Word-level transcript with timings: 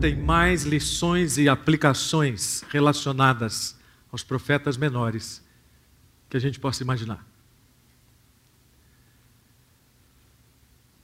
tem 0.00 0.16
mais 0.16 0.62
lições 0.62 1.36
e 1.36 1.46
aplicações 1.46 2.64
relacionadas 2.70 3.78
aos 4.10 4.22
profetas 4.22 4.78
menores 4.78 5.44
que 6.30 6.36
a 6.36 6.40
gente 6.40 6.58
possa 6.58 6.82
imaginar. 6.82 7.26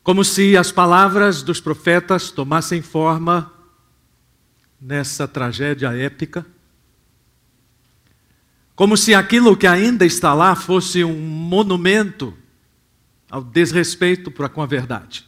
Como 0.03 0.25
se 0.25 0.57
as 0.57 0.73
palavras 0.73 1.43
dos 1.43 1.61
profetas 1.61 2.31
tomassem 2.31 2.81
forma 2.81 3.53
nessa 4.81 5.29
tragédia 5.29 5.93
épica. 5.95 6.47
Como 8.75 8.97
se 8.97 9.15
aquilo 9.15 9.57
que 9.57 9.67
ainda 9.67 10.07
está 10.07 10.33
lá 10.33 10.55
fosse 10.55 11.03
um 11.05 11.19
monumento 11.19 12.33
ao 13.31 13.43
desrespeito 13.43 14.31
para 14.31 14.49
com 14.49 14.63
a 14.63 14.67
verdade. 14.67 15.26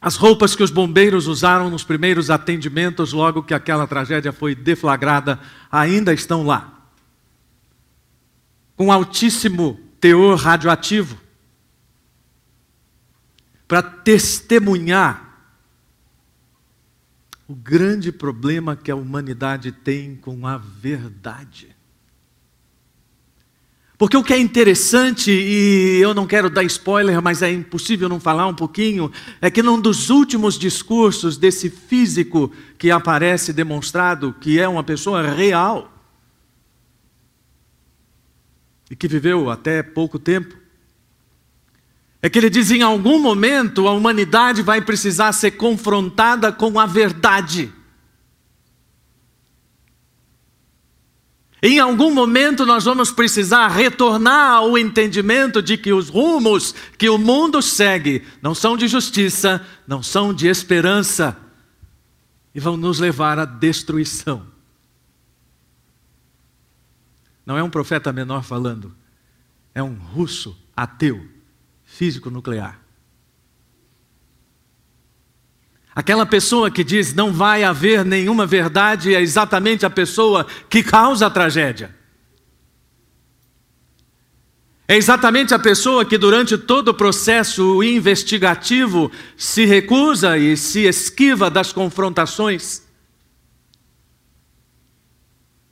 As 0.00 0.16
roupas 0.16 0.54
que 0.54 0.62
os 0.62 0.70
bombeiros 0.70 1.26
usaram 1.26 1.68
nos 1.68 1.82
primeiros 1.82 2.30
atendimentos, 2.30 3.12
logo 3.12 3.42
que 3.42 3.52
aquela 3.52 3.86
tragédia 3.86 4.32
foi 4.32 4.54
deflagrada, 4.54 5.40
ainda 5.70 6.12
estão 6.12 6.46
lá. 6.46 6.90
Com 8.76 8.92
altíssimo 8.92 9.80
teor 10.00 10.36
radioativo 10.36 11.18
para 13.66 13.82
testemunhar 13.82 15.28
o 17.48 17.54
grande 17.54 18.12
problema 18.12 18.76
que 18.76 18.90
a 18.90 18.96
humanidade 18.96 19.72
tem 19.72 20.14
com 20.14 20.46
a 20.46 20.56
verdade. 20.56 21.77
Porque 23.98 24.16
o 24.16 24.22
que 24.22 24.32
é 24.32 24.38
interessante, 24.38 25.32
e 25.32 25.98
eu 26.00 26.14
não 26.14 26.24
quero 26.24 26.48
dar 26.48 26.62
spoiler, 26.62 27.20
mas 27.20 27.42
é 27.42 27.52
impossível 27.52 28.08
não 28.08 28.20
falar 28.20 28.46
um 28.46 28.54
pouquinho, 28.54 29.10
é 29.40 29.50
que 29.50 29.60
num 29.60 29.80
dos 29.80 30.08
últimos 30.08 30.56
discursos 30.56 31.36
desse 31.36 31.68
físico 31.68 32.52
que 32.78 32.92
aparece 32.92 33.52
demonstrado 33.52 34.32
que 34.40 34.60
é 34.60 34.68
uma 34.68 34.84
pessoa 34.84 35.28
real, 35.28 35.92
e 38.88 38.94
que 38.94 39.08
viveu 39.08 39.50
até 39.50 39.82
pouco 39.82 40.16
tempo, 40.16 40.56
é 42.22 42.30
que 42.30 42.38
ele 42.38 42.50
diz: 42.50 42.70
em 42.70 42.82
algum 42.82 43.18
momento 43.18 43.88
a 43.88 43.92
humanidade 43.92 44.62
vai 44.62 44.80
precisar 44.80 45.32
ser 45.32 45.52
confrontada 45.52 46.52
com 46.52 46.78
a 46.78 46.86
verdade. 46.86 47.72
Em 51.60 51.80
algum 51.80 52.14
momento 52.14 52.64
nós 52.64 52.84
vamos 52.84 53.10
precisar 53.10 53.68
retornar 53.68 54.58
ao 54.58 54.78
entendimento 54.78 55.60
de 55.60 55.76
que 55.76 55.92
os 55.92 56.08
rumos 56.08 56.72
que 56.96 57.08
o 57.08 57.18
mundo 57.18 57.60
segue 57.60 58.24
não 58.40 58.54
são 58.54 58.76
de 58.76 58.86
justiça, 58.86 59.66
não 59.86 60.02
são 60.02 60.32
de 60.32 60.46
esperança 60.46 61.36
e 62.54 62.60
vão 62.60 62.76
nos 62.76 63.00
levar 63.00 63.38
à 63.38 63.44
destruição. 63.44 64.46
Não 67.44 67.58
é 67.58 67.62
um 67.62 67.70
profeta 67.70 68.12
menor 68.12 68.44
falando, 68.44 68.94
é 69.74 69.82
um 69.82 69.94
russo 69.94 70.56
ateu 70.76 71.26
físico 71.84 72.30
nuclear. 72.30 72.87
Aquela 75.98 76.24
pessoa 76.24 76.70
que 76.70 76.84
diz 76.84 77.12
não 77.12 77.32
vai 77.32 77.64
haver 77.64 78.04
nenhuma 78.04 78.46
verdade 78.46 79.16
é 79.16 79.20
exatamente 79.20 79.84
a 79.84 79.90
pessoa 79.90 80.46
que 80.70 80.80
causa 80.80 81.26
a 81.26 81.30
tragédia. 81.30 81.92
É 84.86 84.96
exatamente 84.96 85.52
a 85.52 85.58
pessoa 85.58 86.04
que, 86.04 86.16
durante 86.16 86.56
todo 86.56 86.90
o 86.90 86.94
processo 86.94 87.82
investigativo, 87.82 89.10
se 89.36 89.64
recusa 89.64 90.38
e 90.38 90.56
se 90.56 90.84
esquiva 90.86 91.50
das 91.50 91.72
confrontações. 91.72 92.86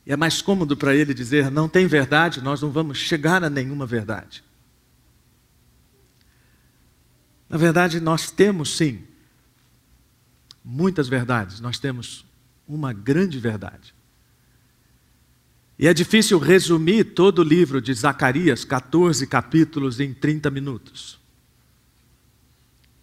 E 0.05 0.12
é 0.12 0.17
mais 0.17 0.43
cômodo 0.43 0.77
para 0.77 0.93
ele 0.93 1.15
dizer: 1.15 1.53
não 1.53 1.69
tem 1.69 1.87
verdade, 1.87 2.43
nós 2.43 2.61
não 2.61 2.73
vamos 2.73 2.99
chegar 2.99 3.45
a 3.45 3.49
nenhuma 3.49 3.87
verdade. 3.87 4.43
Na 7.49 7.56
verdade, 7.56 8.00
nós 8.00 8.29
temos 8.29 8.77
sim 8.77 9.06
muitas 10.66 11.06
verdades, 11.06 11.60
nós 11.60 11.78
temos 11.78 12.27
uma 12.66 12.93
grande 12.93 13.38
verdade. 13.38 13.94
E 15.78 15.87
é 15.87 15.94
difícil 15.94 16.41
resumir 16.41 17.04
todo 17.04 17.38
o 17.38 17.44
livro 17.44 17.81
de 17.81 17.94
Zacarias, 17.94 18.65
14 18.65 19.25
capítulos, 19.28 20.00
em 20.00 20.12
30 20.12 20.50
minutos. 20.50 21.21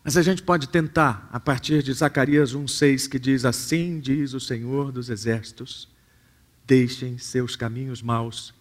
Mas 0.03 0.17
a 0.17 0.21
gente 0.21 0.43
pode 0.43 0.67
tentar, 0.67 1.29
a 1.31 1.39
partir 1.39 1.81
de 1.81 1.93
Zacarias 1.93 2.53
1,6, 2.53 3.07
que 3.07 3.17
diz: 3.17 3.45
Assim 3.45 3.99
diz 3.99 4.33
o 4.33 4.39
Senhor 4.39 4.91
dos 4.91 5.09
Exércitos: 5.09 5.87
deixem 6.65 7.17
seus 7.17 7.55
caminhos 7.55 8.01
maus 8.01 8.53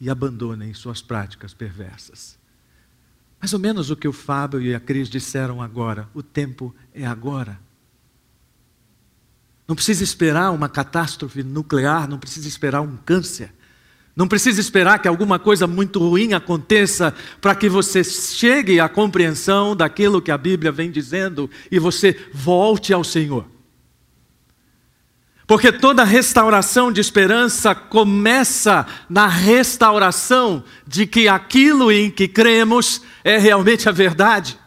e 0.00 0.08
abandonem 0.08 0.72
suas 0.72 1.02
práticas 1.02 1.52
perversas. 1.52 2.38
Mais 3.38 3.52
ou 3.52 3.58
menos 3.58 3.90
o 3.90 3.96
que 3.96 4.08
o 4.08 4.12
Fábio 4.12 4.62
e 4.62 4.74
a 4.74 4.80
Cris 4.80 5.10
disseram 5.10 5.60
agora. 5.60 6.08
O 6.14 6.22
tempo 6.22 6.74
é 6.94 7.04
agora. 7.04 7.60
Não 9.70 9.76
precisa 9.76 10.02
esperar 10.02 10.50
uma 10.50 10.68
catástrofe 10.68 11.44
nuclear, 11.44 12.08
não 12.08 12.18
precisa 12.18 12.48
esperar 12.48 12.80
um 12.80 12.96
câncer. 12.96 13.52
Não 14.16 14.26
precisa 14.26 14.60
esperar 14.60 14.98
que 14.98 15.06
alguma 15.06 15.38
coisa 15.38 15.64
muito 15.64 16.00
ruim 16.00 16.32
aconteça 16.32 17.14
para 17.40 17.54
que 17.54 17.68
você 17.68 18.02
chegue 18.02 18.80
à 18.80 18.88
compreensão 18.88 19.76
daquilo 19.76 20.20
que 20.20 20.32
a 20.32 20.36
Bíblia 20.36 20.72
vem 20.72 20.90
dizendo 20.90 21.48
e 21.70 21.78
você 21.78 22.18
volte 22.34 22.92
ao 22.92 23.04
Senhor. 23.04 23.46
Porque 25.46 25.70
toda 25.70 26.02
restauração 26.02 26.90
de 26.90 27.00
esperança 27.00 27.72
começa 27.72 28.84
na 29.08 29.28
restauração 29.28 30.64
de 30.84 31.06
que 31.06 31.28
aquilo 31.28 31.92
em 31.92 32.10
que 32.10 32.26
cremos 32.26 33.02
é 33.22 33.38
realmente 33.38 33.88
a 33.88 33.92
verdade. 33.92 34.58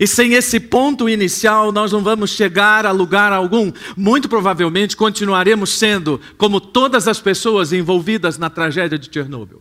E 0.00 0.06
sem 0.06 0.32
esse 0.32 0.58
ponto 0.58 1.10
inicial, 1.10 1.70
nós 1.70 1.92
não 1.92 2.02
vamos 2.02 2.30
chegar 2.30 2.86
a 2.86 2.90
lugar 2.90 3.34
algum. 3.34 3.70
Muito 3.94 4.30
provavelmente 4.30 4.96
continuaremos 4.96 5.78
sendo 5.78 6.18
como 6.38 6.58
todas 6.58 7.06
as 7.06 7.20
pessoas 7.20 7.70
envolvidas 7.70 8.38
na 8.38 8.48
tragédia 8.48 8.98
de 8.98 9.12
Chernobyl. 9.12 9.60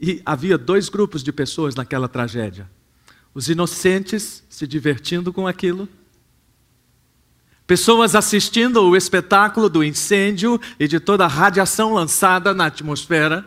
E 0.00 0.22
havia 0.24 0.56
dois 0.56 0.88
grupos 0.88 1.22
de 1.22 1.30
pessoas 1.32 1.74
naquela 1.74 2.08
tragédia: 2.08 2.66
os 3.34 3.50
inocentes 3.50 4.42
se 4.48 4.66
divertindo 4.66 5.34
com 5.34 5.46
aquilo, 5.46 5.86
pessoas 7.66 8.14
assistindo 8.14 8.80
o 8.84 8.96
espetáculo 8.96 9.68
do 9.68 9.84
incêndio 9.84 10.58
e 10.80 10.88
de 10.88 10.98
toda 10.98 11.26
a 11.26 11.28
radiação 11.28 11.92
lançada 11.92 12.54
na 12.54 12.66
atmosfera. 12.66 13.44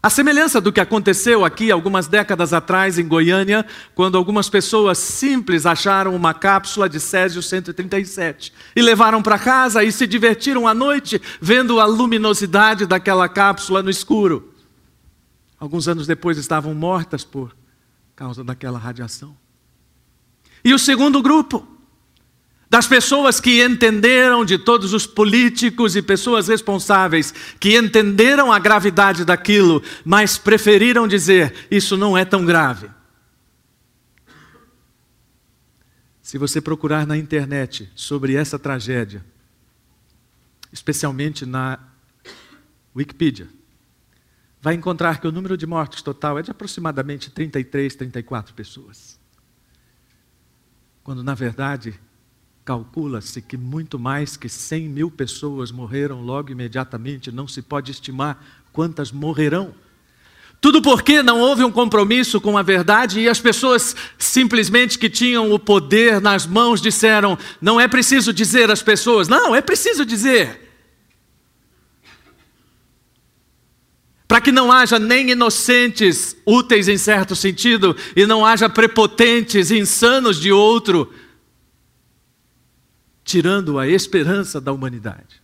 A 0.00 0.08
semelhança 0.08 0.60
do 0.60 0.72
que 0.72 0.80
aconteceu 0.80 1.44
aqui 1.44 1.72
algumas 1.72 2.06
décadas 2.06 2.52
atrás 2.52 3.00
em 3.00 3.08
Goiânia, 3.08 3.66
quando 3.96 4.16
algumas 4.16 4.48
pessoas 4.48 4.96
simples 4.98 5.66
acharam 5.66 6.14
uma 6.14 6.32
cápsula 6.32 6.88
de 6.88 7.00
Césio 7.00 7.42
137 7.42 8.52
e 8.76 8.82
levaram 8.82 9.20
para 9.20 9.40
casa 9.40 9.82
e 9.82 9.90
se 9.90 10.06
divertiram 10.06 10.68
à 10.68 10.74
noite 10.74 11.20
vendo 11.40 11.80
a 11.80 11.84
luminosidade 11.84 12.86
daquela 12.86 13.28
cápsula 13.28 13.82
no 13.82 13.90
escuro. 13.90 14.54
Alguns 15.58 15.88
anos 15.88 16.06
depois 16.06 16.38
estavam 16.38 16.72
mortas 16.74 17.24
por 17.24 17.56
causa 18.14 18.44
daquela 18.44 18.78
radiação. 18.78 19.36
E 20.64 20.72
o 20.72 20.78
segundo 20.78 21.20
grupo, 21.20 21.66
das 22.70 22.86
pessoas 22.86 23.40
que 23.40 23.62
entenderam, 23.64 24.44
de 24.44 24.58
todos 24.58 24.92
os 24.92 25.06
políticos 25.06 25.96
e 25.96 26.02
pessoas 26.02 26.48
responsáveis 26.48 27.32
que 27.58 27.76
entenderam 27.76 28.52
a 28.52 28.58
gravidade 28.58 29.24
daquilo, 29.24 29.82
mas 30.04 30.36
preferiram 30.36 31.08
dizer: 31.08 31.66
Isso 31.70 31.96
não 31.96 32.16
é 32.16 32.24
tão 32.24 32.44
grave. 32.44 32.90
Se 36.20 36.36
você 36.36 36.60
procurar 36.60 37.06
na 37.06 37.16
internet 37.16 37.90
sobre 37.94 38.34
essa 38.34 38.58
tragédia, 38.58 39.24
especialmente 40.70 41.46
na 41.46 41.78
Wikipedia, 42.94 43.48
vai 44.60 44.74
encontrar 44.74 45.20
que 45.20 45.26
o 45.26 45.32
número 45.32 45.56
de 45.56 45.66
mortes 45.66 46.02
total 46.02 46.38
é 46.38 46.42
de 46.42 46.50
aproximadamente 46.50 47.30
33, 47.30 47.94
34 47.94 48.52
pessoas. 48.52 49.18
Quando, 51.02 51.24
na 51.24 51.34
verdade, 51.34 51.98
calcula-se 52.68 53.40
que 53.40 53.56
muito 53.56 53.98
mais 53.98 54.36
que 54.36 54.46
100 54.46 54.90
mil 54.90 55.10
pessoas 55.10 55.72
morreram 55.72 56.20
logo 56.20 56.52
imediatamente, 56.52 57.32
não 57.32 57.48
se 57.48 57.62
pode 57.62 57.90
estimar 57.90 58.44
quantas 58.74 59.10
morrerão. 59.10 59.74
Tudo 60.60 60.82
porque 60.82 61.22
não 61.22 61.40
houve 61.40 61.64
um 61.64 61.72
compromisso 61.72 62.38
com 62.42 62.58
a 62.58 62.62
verdade 62.62 63.20
e 63.20 63.28
as 63.28 63.40
pessoas 63.40 63.96
simplesmente 64.18 64.98
que 64.98 65.08
tinham 65.08 65.50
o 65.50 65.58
poder 65.58 66.20
nas 66.20 66.46
mãos 66.46 66.82
disseram: 66.82 67.38
não 67.58 67.80
é 67.80 67.88
preciso 67.88 68.34
dizer 68.34 68.70
às 68.70 68.82
pessoas, 68.82 69.28
não, 69.28 69.56
é 69.56 69.62
preciso 69.62 70.04
dizer. 70.04 70.68
Para 74.28 74.42
que 74.42 74.52
não 74.52 74.70
haja 74.70 74.98
nem 74.98 75.30
inocentes 75.30 76.36
úteis 76.44 76.86
em 76.86 76.98
certo 76.98 77.34
sentido, 77.34 77.96
e 78.14 78.26
não 78.26 78.44
haja 78.44 78.68
prepotentes 78.68 79.70
insanos 79.70 80.38
de 80.38 80.52
outro, 80.52 81.10
tirando 83.28 83.78
a 83.78 83.86
esperança 83.86 84.58
da 84.58 84.72
humanidade. 84.72 85.42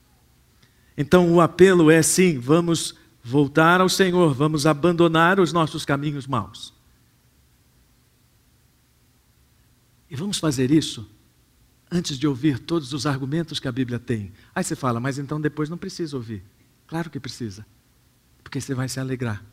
Então 0.96 1.31
o 1.34 1.38
apelo 1.38 1.90
é 1.90 2.00
sim, 2.00 2.38
vamos 2.38 2.94
voltar 3.22 3.78
ao 3.78 3.90
Senhor, 3.90 4.32
vamos 4.32 4.64
abandonar 4.64 5.38
os 5.38 5.52
nossos 5.52 5.84
caminhos 5.84 6.26
maus. 6.26 6.72
E 10.08 10.16
vamos 10.16 10.38
fazer 10.38 10.70
isso 10.70 11.06
antes 11.92 12.19
de 12.19 12.26
ouvir 12.26 12.58
todos 12.58 12.94
os 12.94 13.04
argumentos 13.04 13.60
que 13.60 13.69
a 13.69 13.72
Bíblia 13.72 13.98
tem. 13.98 14.32
Aí 14.54 14.64
você 14.64 14.75
fala, 14.75 14.98
mas 14.98 15.19
então 15.19 15.38
depois 15.38 15.69
não 15.69 15.76
precisa 15.76 16.16
ouvir. 16.16 16.42
Claro 16.87 17.10
que 17.10 17.20
precisa, 17.20 17.66
porque 18.42 18.62
você 18.62 18.75
vai 18.75 18.88
se 18.88 18.98
alegrar. 18.98 19.44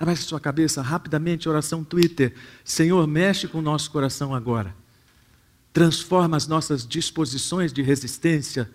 Abaixe 0.00 0.22
sua 0.22 0.40
cabeça 0.40 0.82
rapidamente, 0.82 1.48
oração 1.48 1.84
Twitter. 1.84 2.34
Senhor, 2.64 3.06
mexe 3.06 3.46
com 3.46 3.60
o 3.60 3.62
nosso 3.62 3.88
coração 3.92 4.34
agora. 4.34 4.74
Transforma 5.76 6.38
as 6.38 6.46
nossas 6.46 6.86
disposições 6.86 7.70
de 7.70 7.82
resistência 7.82 8.70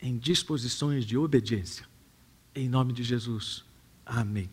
em 0.00 0.16
disposições 0.16 1.04
de 1.04 1.18
obediência. 1.18 1.84
Em 2.54 2.70
nome 2.70 2.94
de 2.94 3.02
Jesus. 3.02 3.62
Amém. 4.06 4.48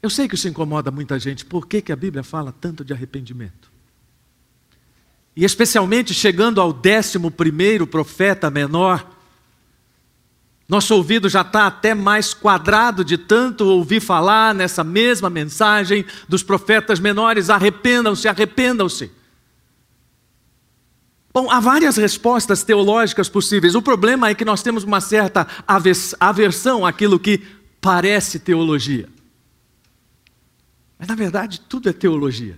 Eu 0.00 0.08
sei 0.08 0.28
que 0.28 0.36
isso 0.36 0.46
incomoda 0.46 0.92
muita 0.92 1.18
gente. 1.18 1.44
Por 1.44 1.66
que, 1.66 1.82
que 1.82 1.90
a 1.90 1.96
Bíblia 1.96 2.22
fala 2.22 2.52
tanto 2.52 2.84
de 2.84 2.92
arrependimento? 2.92 3.72
E 5.34 5.44
especialmente 5.44 6.14
chegando 6.14 6.60
ao 6.60 6.72
décimo 6.72 7.32
primeiro 7.32 7.88
profeta 7.88 8.48
menor, 8.48 9.10
nosso 10.70 10.94
ouvido 10.94 11.28
já 11.28 11.40
está 11.40 11.66
até 11.66 11.96
mais 11.96 12.32
quadrado 12.32 13.04
de 13.04 13.18
tanto 13.18 13.64
ouvir 13.64 13.98
falar 13.98 14.54
nessa 14.54 14.84
mesma 14.84 15.28
mensagem 15.28 16.06
dos 16.28 16.44
profetas 16.44 17.00
menores: 17.00 17.50
arrependam-se, 17.50 18.28
arrependam-se. 18.28 19.10
Bom, 21.34 21.50
há 21.50 21.58
várias 21.58 21.96
respostas 21.96 22.62
teológicas 22.62 23.28
possíveis. 23.28 23.74
O 23.74 23.82
problema 23.82 24.28
é 24.28 24.34
que 24.34 24.44
nós 24.44 24.62
temos 24.62 24.84
uma 24.84 25.00
certa 25.00 25.44
aversão 26.18 26.86
àquilo 26.86 27.18
que 27.18 27.42
parece 27.80 28.38
teologia. 28.38 29.08
Mas 30.96 31.08
na 31.08 31.16
verdade, 31.16 31.60
tudo 31.68 31.88
é 31.88 31.92
teologia. 31.92 32.56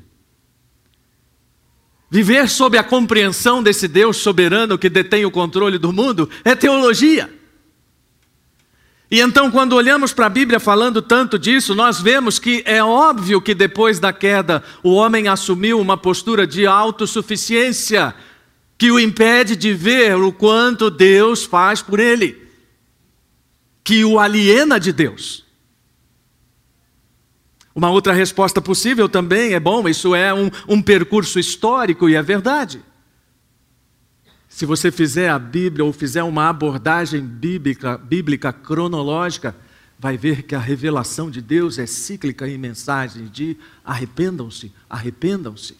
Viver 2.10 2.46
sob 2.46 2.76
a 2.76 2.84
compreensão 2.84 3.62
desse 3.62 3.88
Deus 3.88 4.18
soberano 4.18 4.76
que 4.76 4.90
detém 4.90 5.24
o 5.24 5.30
controle 5.30 5.78
do 5.78 5.94
mundo 5.94 6.28
é 6.44 6.54
teologia. 6.54 7.40
E 9.12 9.20
então, 9.20 9.50
quando 9.50 9.74
olhamos 9.74 10.14
para 10.14 10.24
a 10.24 10.30
Bíblia 10.30 10.58
falando 10.58 11.02
tanto 11.02 11.38
disso, 11.38 11.74
nós 11.74 12.00
vemos 12.00 12.38
que 12.38 12.62
é 12.64 12.82
óbvio 12.82 13.42
que 13.42 13.54
depois 13.54 14.00
da 14.00 14.10
queda 14.10 14.64
o 14.82 14.94
homem 14.94 15.28
assumiu 15.28 15.78
uma 15.78 15.98
postura 15.98 16.46
de 16.46 16.66
autossuficiência 16.66 18.14
que 18.78 18.90
o 18.90 18.98
impede 18.98 19.54
de 19.54 19.74
ver 19.74 20.16
o 20.16 20.32
quanto 20.32 20.90
Deus 20.90 21.44
faz 21.44 21.82
por 21.82 22.00
ele, 22.00 22.48
que 23.84 24.02
o 24.02 24.18
aliena 24.18 24.80
de 24.80 24.94
Deus. 24.94 25.44
Uma 27.74 27.90
outra 27.90 28.14
resposta 28.14 28.62
possível 28.62 29.10
também 29.10 29.52
é: 29.52 29.60
bom, 29.60 29.86
isso 29.86 30.14
é 30.14 30.32
um, 30.32 30.50
um 30.66 30.80
percurso 30.80 31.38
histórico 31.38 32.08
e 32.08 32.14
é 32.14 32.22
verdade. 32.22 32.82
Se 34.54 34.66
você 34.66 34.92
fizer 34.92 35.30
a 35.30 35.38
Bíblia 35.38 35.82
ou 35.82 35.92
fizer 35.94 36.22
uma 36.22 36.50
abordagem 36.50 37.22
bíblica, 37.22 37.96
bíblica 37.96 38.52
cronológica, 38.52 39.56
vai 39.98 40.18
ver 40.18 40.42
que 40.42 40.54
a 40.54 40.58
revelação 40.58 41.30
de 41.30 41.40
Deus 41.40 41.78
é 41.78 41.86
cíclica 41.86 42.46
em 42.46 42.58
mensagens 42.58 43.32
de 43.32 43.56
arrependam-se, 43.82 44.70
arrependam-se. 44.90 45.74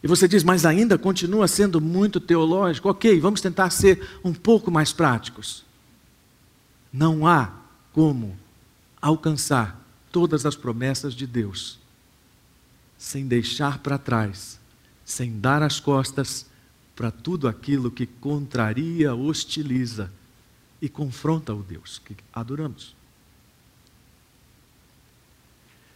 E 0.00 0.06
você 0.06 0.28
diz, 0.28 0.44
mas 0.44 0.64
ainda 0.64 0.96
continua 0.96 1.48
sendo 1.48 1.80
muito 1.80 2.20
teológico. 2.20 2.88
Ok, 2.88 3.20
vamos 3.20 3.40
tentar 3.40 3.70
ser 3.70 4.18
um 4.24 4.32
pouco 4.32 4.70
mais 4.70 4.92
práticos. 4.92 5.64
Não 6.92 7.26
há 7.26 7.50
como 7.92 8.38
alcançar 9.00 9.84
todas 10.12 10.46
as 10.46 10.54
promessas 10.54 11.14
de 11.14 11.26
Deus 11.26 11.80
sem 12.96 13.26
deixar 13.26 13.78
para 13.78 13.98
trás, 13.98 14.60
sem 15.04 15.38
dar 15.38 15.62
as 15.62 15.80
costas 15.80 16.46
para 16.94 17.10
tudo 17.10 17.48
aquilo 17.48 17.90
que 17.90 18.06
contraria, 18.06 19.14
hostiliza 19.14 20.10
e 20.80 20.88
confronta 20.88 21.54
o 21.54 21.62
Deus 21.62 22.00
que 22.04 22.16
adoramos. 22.32 22.94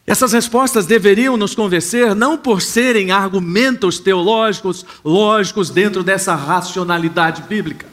Essas 0.07 0.33
respostas 0.33 0.87
deveriam 0.87 1.37
nos 1.37 1.55
convencer 1.55 2.15
não 2.15 2.39
por 2.39 2.63
serem 2.63 3.11
argumentos 3.11 3.99
teológicos, 3.99 4.87
lógicos 5.05 5.69
dentro 5.69 6.05
dessa 6.05 6.37
racionalidade 6.37 7.43
bíblica, 7.43 7.87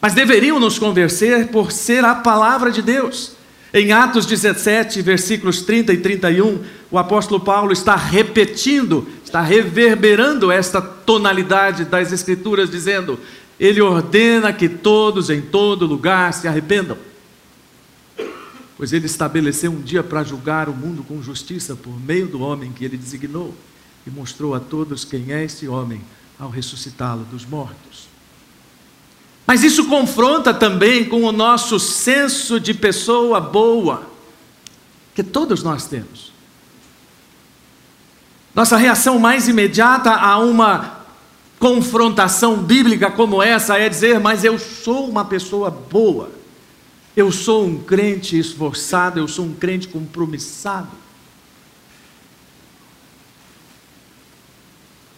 mas 0.00 0.14
deveriam 0.14 0.58
nos 0.58 0.80
convencer 0.80 1.48
por 1.48 1.70
ser 1.70 2.04
a 2.04 2.16
palavra 2.16 2.72
de 2.72 2.82
Deus. 2.82 3.35
Em 3.76 3.92
Atos 3.92 4.24
17, 4.24 5.02
versículos 5.02 5.60
30 5.60 5.92
e 5.92 5.98
31, 5.98 6.64
o 6.90 6.98
apóstolo 6.98 7.38
Paulo 7.38 7.72
está 7.72 7.94
repetindo, 7.94 9.06
está 9.22 9.42
reverberando 9.42 10.50
esta 10.50 10.80
tonalidade 10.80 11.84
das 11.84 12.10
Escrituras, 12.10 12.70
dizendo: 12.70 13.20
Ele 13.60 13.82
ordena 13.82 14.52
que 14.52 14.68
todos 14.68 15.28
em 15.28 15.42
todo 15.42 15.84
lugar 15.86 16.32
se 16.32 16.48
arrependam 16.48 16.96
pois 18.76 18.92
ele 18.92 19.06
estabeleceu 19.06 19.72
um 19.72 19.80
dia 19.80 20.02
para 20.02 20.22
julgar 20.22 20.68
o 20.68 20.74
mundo 20.74 21.02
com 21.02 21.22
justiça 21.22 21.74
por 21.74 21.98
meio 21.98 22.26
do 22.26 22.40
homem 22.40 22.72
que 22.72 22.84
ele 22.84 22.96
designou 22.96 23.54
e 24.06 24.10
mostrou 24.10 24.54
a 24.54 24.60
todos 24.60 25.04
quem 25.04 25.32
é 25.32 25.42
esse 25.44 25.66
homem 25.66 26.00
ao 26.38 26.50
ressuscitá-lo 26.50 27.24
dos 27.24 27.46
mortos. 27.46 28.05
Mas 29.46 29.62
isso 29.62 29.84
confronta 29.84 30.52
também 30.52 31.04
com 31.04 31.22
o 31.22 31.32
nosso 31.32 31.78
senso 31.78 32.58
de 32.58 32.74
pessoa 32.74 33.40
boa, 33.40 34.02
que 35.14 35.22
todos 35.22 35.62
nós 35.62 35.86
temos. 35.86 36.32
Nossa 38.54 38.76
reação 38.76 39.18
mais 39.18 39.48
imediata 39.48 40.10
a 40.10 40.38
uma 40.38 40.96
confrontação 41.58 42.56
bíblica 42.56 43.10
como 43.10 43.42
essa 43.42 43.78
é 43.78 43.88
dizer: 43.88 44.18
Mas 44.18 44.44
eu 44.44 44.58
sou 44.58 45.08
uma 45.08 45.24
pessoa 45.24 45.70
boa. 45.70 46.30
Eu 47.16 47.32
sou 47.32 47.64
um 47.64 47.78
crente 47.78 48.38
esforçado, 48.38 49.18
eu 49.18 49.28
sou 49.28 49.46
um 49.46 49.54
crente 49.54 49.88
compromissado. 49.88 50.88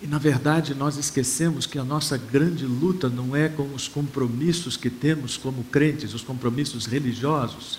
E 0.00 0.06
na 0.06 0.18
verdade 0.18 0.74
nós 0.74 0.96
esquecemos 0.96 1.66
que 1.66 1.78
a 1.78 1.84
nossa 1.84 2.16
grande 2.16 2.64
luta 2.64 3.08
não 3.08 3.34
é 3.34 3.48
com 3.48 3.74
os 3.74 3.88
compromissos 3.88 4.76
que 4.76 4.88
temos 4.88 5.36
como 5.36 5.64
crentes, 5.64 6.14
os 6.14 6.22
compromissos 6.22 6.86
religiosos, 6.86 7.78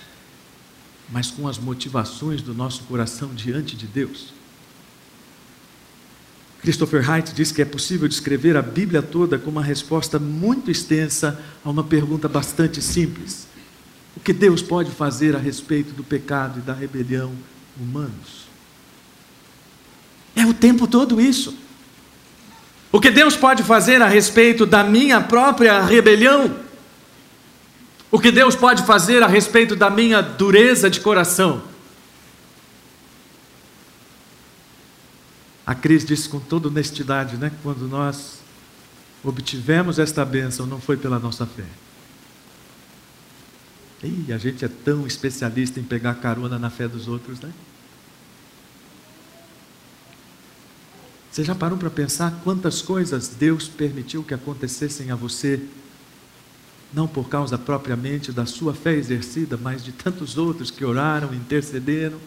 mas 1.12 1.32
com 1.32 1.48
as 1.48 1.58
motivações 1.58 2.42
do 2.42 2.54
nosso 2.54 2.84
coração 2.84 3.34
diante 3.34 3.76
de 3.76 3.88
Deus. 3.88 4.34
Christopher 6.62 7.10
Haidt 7.10 7.34
diz 7.34 7.54
que 7.54 7.62
é 7.62 7.66
possível 7.66 8.08
descrever 8.08 8.58
a 8.58 8.62
Bíblia 8.62 9.02
toda 9.02 9.40
com 9.40 9.50
uma 9.50 9.64
resposta 9.64 10.20
muito 10.20 10.70
extensa 10.70 11.40
a 11.64 11.70
uma 11.70 11.86
pergunta 11.86 12.28
bastante 12.28 12.82
simples: 12.82 13.48
o 14.16 14.20
que 14.20 14.34
Deus 14.34 14.62
pode 14.62 14.92
fazer 14.92 15.38
a 15.38 15.40
respeito 15.40 15.94
do 15.94 16.04
pecado 16.04 16.60
e 16.60 16.62
da 16.62 16.74
rebelião 16.74 17.32
humanos. 17.80 18.50
É 20.36 20.46
o 20.46 20.54
tempo 20.54 20.86
todo 20.86 21.22
isso. 21.22 21.69
O 22.92 23.00
que 23.00 23.12
Deus 23.12 23.36
pode 23.36 23.64
fazer 23.64 24.02
a 24.02 24.08
respeito 24.08 24.66
da 24.66 24.84
minha 24.84 25.22
própria 25.22 25.82
rebelião? 25.82 26.56
O 28.12 28.20
que 28.20 28.32
Deus 28.32 28.56
pode 28.56 28.84
fazer 28.84 29.22
a 29.22 29.28
respeito 29.28 29.76
da 29.76 29.90
minha 29.90 30.22
dureza 30.22 30.90
de 30.90 31.00
coração? 31.00 31.62
A 35.66 35.76
Cris 35.76 36.04
disse 36.04 36.28
com 36.28 36.40
toda 36.40 36.68
honestidade, 36.68 37.38
né? 37.38 37.52
Quando 37.62 37.88
nós 37.88 38.40
obtivemos 39.24 40.00
esta 40.00 40.26
bênção, 40.26 40.66
não 40.66 40.82
foi 40.82 40.98
pela 40.98 41.20
nossa 41.20 41.46
fé. 41.46 41.66
E 44.02 44.34
a 44.34 44.38
gente 44.40 44.66
é 44.66 44.68
tão 44.68 45.06
especialista 45.06 45.80
em 45.80 45.84
pegar 45.84 46.16
carona 46.16 46.58
na 46.58 46.72
fé 46.72 46.88
dos 46.88 47.08
outros, 47.08 47.40
né? 47.40 47.52
Você 51.32 51.44
já 51.44 51.54
parou 51.54 51.78
para 51.78 51.90
pensar 51.90 52.42
quantas 52.44 52.82
coisas 52.82 53.28
Deus 53.28 53.68
permitiu 53.68 54.24
que 54.24 54.34
acontecessem 54.34 55.12
a 55.12 55.16
você, 55.16 55.62
não 56.92 57.08
por 57.08 57.30
causa 57.30 57.58
propriamente 57.58 58.32
da 58.32 58.48
sua 58.48 58.74
fé 58.74 58.96
exercida, 58.96 59.56
mas 59.56 59.84
de 59.84 59.92
tantos 59.92 60.38
outros 60.38 60.72
que 60.72 60.84
oraram, 60.84 61.34
intercederam? 61.34 62.20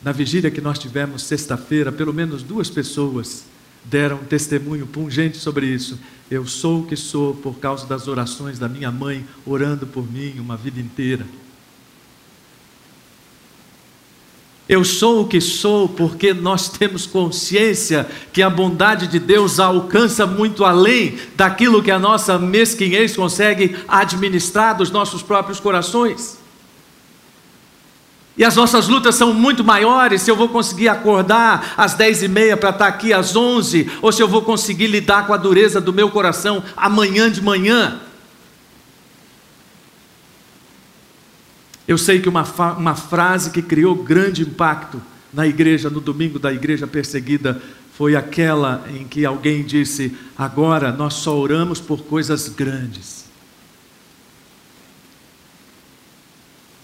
Na 0.00 0.12
vigília 0.12 0.50
que 0.50 0.60
nós 0.60 0.78
tivemos 0.78 1.24
sexta-feira, 1.24 1.90
pelo 1.90 2.14
menos 2.14 2.44
duas 2.44 2.70
pessoas 2.70 3.44
deram 3.84 4.18
testemunho 4.18 4.86
pungente 4.86 5.38
sobre 5.38 5.66
isso. 5.66 5.98
Eu 6.30 6.46
sou 6.46 6.82
o 6.82 6.86
que 6.86 6.94
sou 6.94 7.34
por 7.34 7.58
causa 7.58 7.84
das 7.86 8.06
orações 8.06 8.60
da 8.60 8.68
minha 8.68 8.92
mãe 8.92 9.26
orando 9.44 9.86
por 9.86 10.08
mim 10.08 10.38
uma 10.38 10.56
vida 10.56 10.78
inteira. 10.78 11.26
Eu 14.68 14.84
sou 14.84 15.22
o 15.22 15.26
que 15.26 15.40
sou 15.40 15.88
porque 15.88 16.34
nós 16.34 16.68
temos 16.68 17.06
consciência 17.06 18.06
que 18.32 18.42
a 18.42 18.50
bondade 18.50 19.06
de 19.06 19.18
Deus 19.18 19.58
alcança 19.58 20.26
muito 20.26 20.62
além 20.62 21.16
daquilo 21.34 21.82
que 21.82 21.90
a 21.90 21.98
nossa 21.98 22.38
mesquinhez 22.38 23.16
consegue 23.16 23.74
administrar 23.88 24.76
dos 24.76 24.90
nossos 24.90 25.22
próprios 25.22 25.58
corações. 25.58 26.36
E 28.36 28.44
as 28.44 28.54
nossas 28.54 28.86
lutas 28.86 29.14
são 29.14 29.32
muito 29.32 29.64
maiores 29.64 30.20
se 30.20 30.30
eu 30.30 30.36
vou 30.36 30.50
conseguir 30.50 30.88
acordar 30.88 31.72
às 31.76 31.94
dez 31.94 32.22
e 32.22 32.28
meia 32.28 32.56
para 32.56 32.70
estar 32.70 32.86
aqui 32.86 33.12
às 33.12 33.34
onze, 33.34 33.90
ou 34.02 34.12
se 34.12 34.22
eu 34.22 34.28
vou 34.28 34.42
conseguir 34.42 34.86
lidar 34.86 35.26
com 35.26 35.32
a 35.32 35.38
dureza 35.38 35.80
do 35.80 35.94
meu 35.94 36.10
coração 36.10 36.62
amanhã 36.76 37.30
de 37.30 37.42
manhã. 37.42 38.00
Eu 41.88 41.96
sei 41.96 42.20
que 42.20 42.28
uma, 42.28 42.44
uma 42.74 42.94
frase 42.94 43.50
que 43.50 43.62
criou 43.62 43.94
grande 43.94 44.42
impacto 44.42 45.00
na 45.32 45.46
igreja, 45.46 45.88
no 45.88 46.02
domingo 46.02 46.38
da 46.38 46.52
igreja 46.52 46.86
perseguida, 46.86 47.62
foi 47.94 48.14
aquela 48.14 48.86
em 48.90 49.08
que 49.08 49.24
alguém 49.24 49.64
disse: 49.64 50.14
Agora 50.36 50.92
nós 50.92 51.14
só 51.14 51.36
oramos 51.36 51.80
por 51.80 52.02
coisas 52.02 52.50
grandes. 52.50 53.24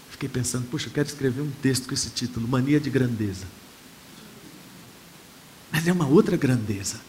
Fiquei 0.09 0.27
pensando, 0.27 0.65
puxa, 0.71 0.87
eu 0.87 0.93
quero 0.93 1.07
escrever 1.07 1.41
um 1.41 1.51
texto 1.61 1.87
com 1.87 1.93
esse 1.93 2.09
título, 2.09 2.47
Mania 2.47 2.79
de 2.79 2.89
Grandeza. 2.89 3.45
Mas 5.71 5.87
é 5.87 5.91
uma 5.91 6.07
outra 6.07 6.35
grandeza. 6.35 6.99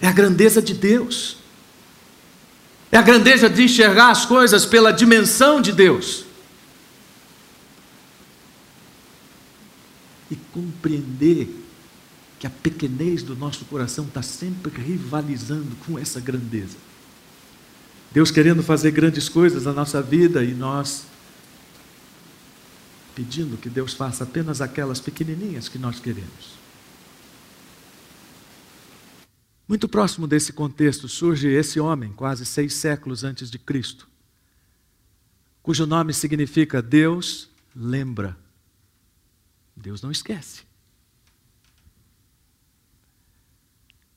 É 0.00 0.08
a 0.08 0.12
grandeza 0.12 0.60
de 0.60 0.74
Deus. 0.74 1.41
É 2.92 2.98
a 2.98 3.02
grandeza 3.02 3.48
de 3.48 3.62
enxergar 3.62 4.10
as 4.10 4.26
coisas 4.26 4.66
pela 4.66 4.92
dimensão 4.92 5.62
de 5.62 5.72
Deus. 5.72 6.26
E 10.30 10.36
compreender 10.52 11.48
que 12.38 12.46
a 12.46 12.50
pequenez 12.50 13.22
do 13.22 13.34
nosso 13.34 13.64
coração 13.64 14.04
está 14.04 14.20
sempre 14.20 14.70
rivalizando 14.78 15.74
com 15.86 15.98
essa 15.98 16.20
grandeza. 16.20 16.76
Deus 18.12 18.30
querendo 18.30 18.62
fazer 18.62 18.90
grandes 18.90 19.26
coisas 19.26 19.64
na 19.64 19.72
nossa 19.72 20.02
vida 20.02 20.44
e 20.44 20.52
nós 20.52 21.04
pedindo 23.14 23.56
que 23.56 23.70
Deus 23.70 23.94
faça 23.94 24.24
apenas 24.24 24.60
aquelas 24.60 25.00
pequenininhas 25.00 25.66
que 25.66 25.78
nós 25.78 25.98
queremos. 25.98 26.61
Muito 29.72 29.88
próximo 29.88 30.26
desse 30.26 30.52
contexto 30.52 31.08
surge 31.08 31.48
esse 31.48 31.80
homem, 31.80 32.12
quase 32.12 32.44
seis 32.44 32.74
séculos 32.74 33.24
antes 33.24 33.50
de 33.50 33.58
Cristo, 33.58 34.06
cujo 35.62 35.86
nome 35.86 36.12
significa 36.12 36.82
Deus 36.82 37.48
lembra. 37.74 38.36
Deus 39.74 40.02
não 40.02 40.10
esquece. 40.10 40.64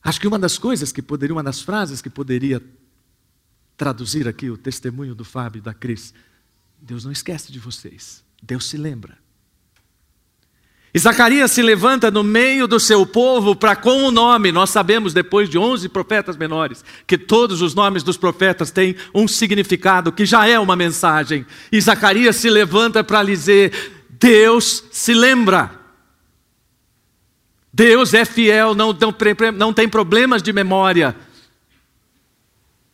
Acho 0.02 0.20
que 0.20 0.28
uma 0.28 0.38
das 0.38 0.58
coisas 0.58 0.92
que 0.92 1.00
poderia, 1.00 1.34
uma 1.34 1.42
das 1.42 1.62
frases 1.62 2.02
que 2.02 2.10
poderia 2.10 2.62
traduzir 3.78 4.28
aqui 4.28 4.50
o 4.50 4.58
testemunho 4.58 5.14
do 5.14 5.24
Fábio 5.24 5.60
e 5.60 5.62
da 5.62 5.72
Cris. 5.72 6.12
Deus 6.78 7.02
não 7.02 7.12
esquece 7.12 7.50
de 7.50 7.58
vocês. 7.58 8.22
Deus 8.42 8.66
se 8.66 8.76
lembra. 8.76 9.16
E 10.96 10.98
Zacarias 10.98 11.50
se 11.50 11.60
levanta 11.60 12.10
no 12.10 12.24
meio 12.24 12.66
do 12.66 12.80
seu 12.80 13.04
povo 13.04 13.54
para 13.54 13.76
com 13.76 14.04
o 14.04 14.10
nome. 14.10 14.50
Nós 14.50 14.70
sabemos, 14.70 15.12
depois 15.12 15.46
de 15.46 15.58
11 15.58 15.90
profetas 15.90 16.38
menores, 16.38 16.82
que 17.06 17.18
todos 17.18 17.60
os 17.60 17.74
nomes 17.74 18.02
dos 18.02 18.16
profetas 18.16 18.70
têm 18.70 18.96
um 19.14 19.28
significado, 19.28 20.10
que 20.10 20.24
já 20.24 20.48
é 20.48 20.58
uma 20.58 20.74
mensagem. 20.74 21.44
E 21.70 21.78
Zacarias 21.78 22.36
se 22.36 22.48
levanta 22.48 23.04
para 23.04 23.22
dizer: 23.24 24.06
Deus 24.08 24.84
se 24.90 25.12
lembra. 25.12 25.70
Deus 27.70 28.14
é 28.14 28.24
fiel, 28.24 28.74
não, 28.74 28.90
não, 28.98 29.14
não 29.54 29.72
tem 29.74 29.86
problemas 29.86 30.42
de 30.42 30.50
memória. 30.50 31.14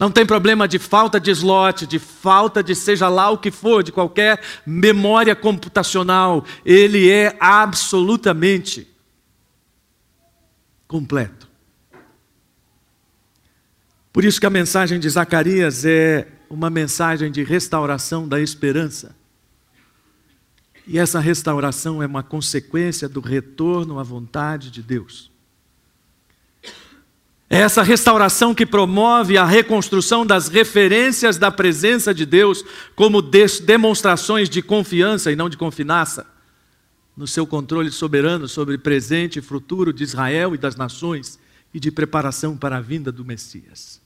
Não 0.03 0.11
tem 0.11 0.27
problema 0.27 0.67
de 0.67 0.81
falta 0.81 1.21
de 1.21 1.31
slot, 1.31 1.87
de 1.87 2.01
falta 2.01 2.61
de 2.61 2.75
seja 2.75 3.09
lá 3.09 3.31
o 3.31 3.39
que 3.39 3.53
for, 3.53 3.85
de 3.85 3.93
qualquer 3.93 4.43
memória 4.67 5.33
computacional. 5.37 6.45
Ele 6.65 7.09
é 7.09 7.37
absolutamente 7.39 8.89
completo. 10.89 11.49
Por 14.13 14.25
isso 14.25 14.41
que 14.41 14.47
a 14.47 14.51
mensagem 14.51 14.99
de 14.99 15.09
Zacarias 15.09 15.85
é 15.85 16.27
uma 16.51 16.69
mensagem 16.69 17.31
de 17.31 17.45
restauração 17.45 18.27
da 18.27 18.41
esperança. 18.41 19.15
E 20.85 20.99
essa 20.99 21.21
restauração 21.21 22.03
é 22.03 22.07
uma 22.07 22.25
consequência 22.25 23.09
do 23.09 23.21
retorno 23.21 24.01
à 24.01 24.03
vontade 24.03 24.69
de 24.69 24.83
Deus. 24.83 25.32
É 27.53 27.59
essa 27.59 27.83
restauração 27.83 28.55
que 28.55 28.65
promove 28.65 29.37
a 29.37 29.45
reconstrução 29.45 30.25
das 30.25 30.49
referências 30.49 31.37
da 31.37 31.51
presença 31.51 32.15
de 32.15 32.25
Deus 32.25 32.65
como 32.97 33.21
demonstrações 33.21 34.49
de 34.49 34.63
confiança 34.63 35.31
e 35.31 35.37
não 35.37 35.51
de 35.51 35.59
confiança 35.59 36.27
no 37.15 37.27
seu 37.27 37.47
controle 37.47 37.91
soberano 37.91 38.49
sobre 38.49 38.79
presente 38.79 39.39
e 39.39 39.43
futuro 39.43 39.93
de 39.93 40.03
Israel 40.03 40.55
e 40.55 40.59
das 40.59 40.77
nações 40.77 41.39
e 41.75 41.79
de 41.79 41.91
preparação 41.91 42.57
para 42.57 42.79
a 42.79 42.81
vinda 42.81 43.13
do 43.13 43.23
Messias. 43.23 44.01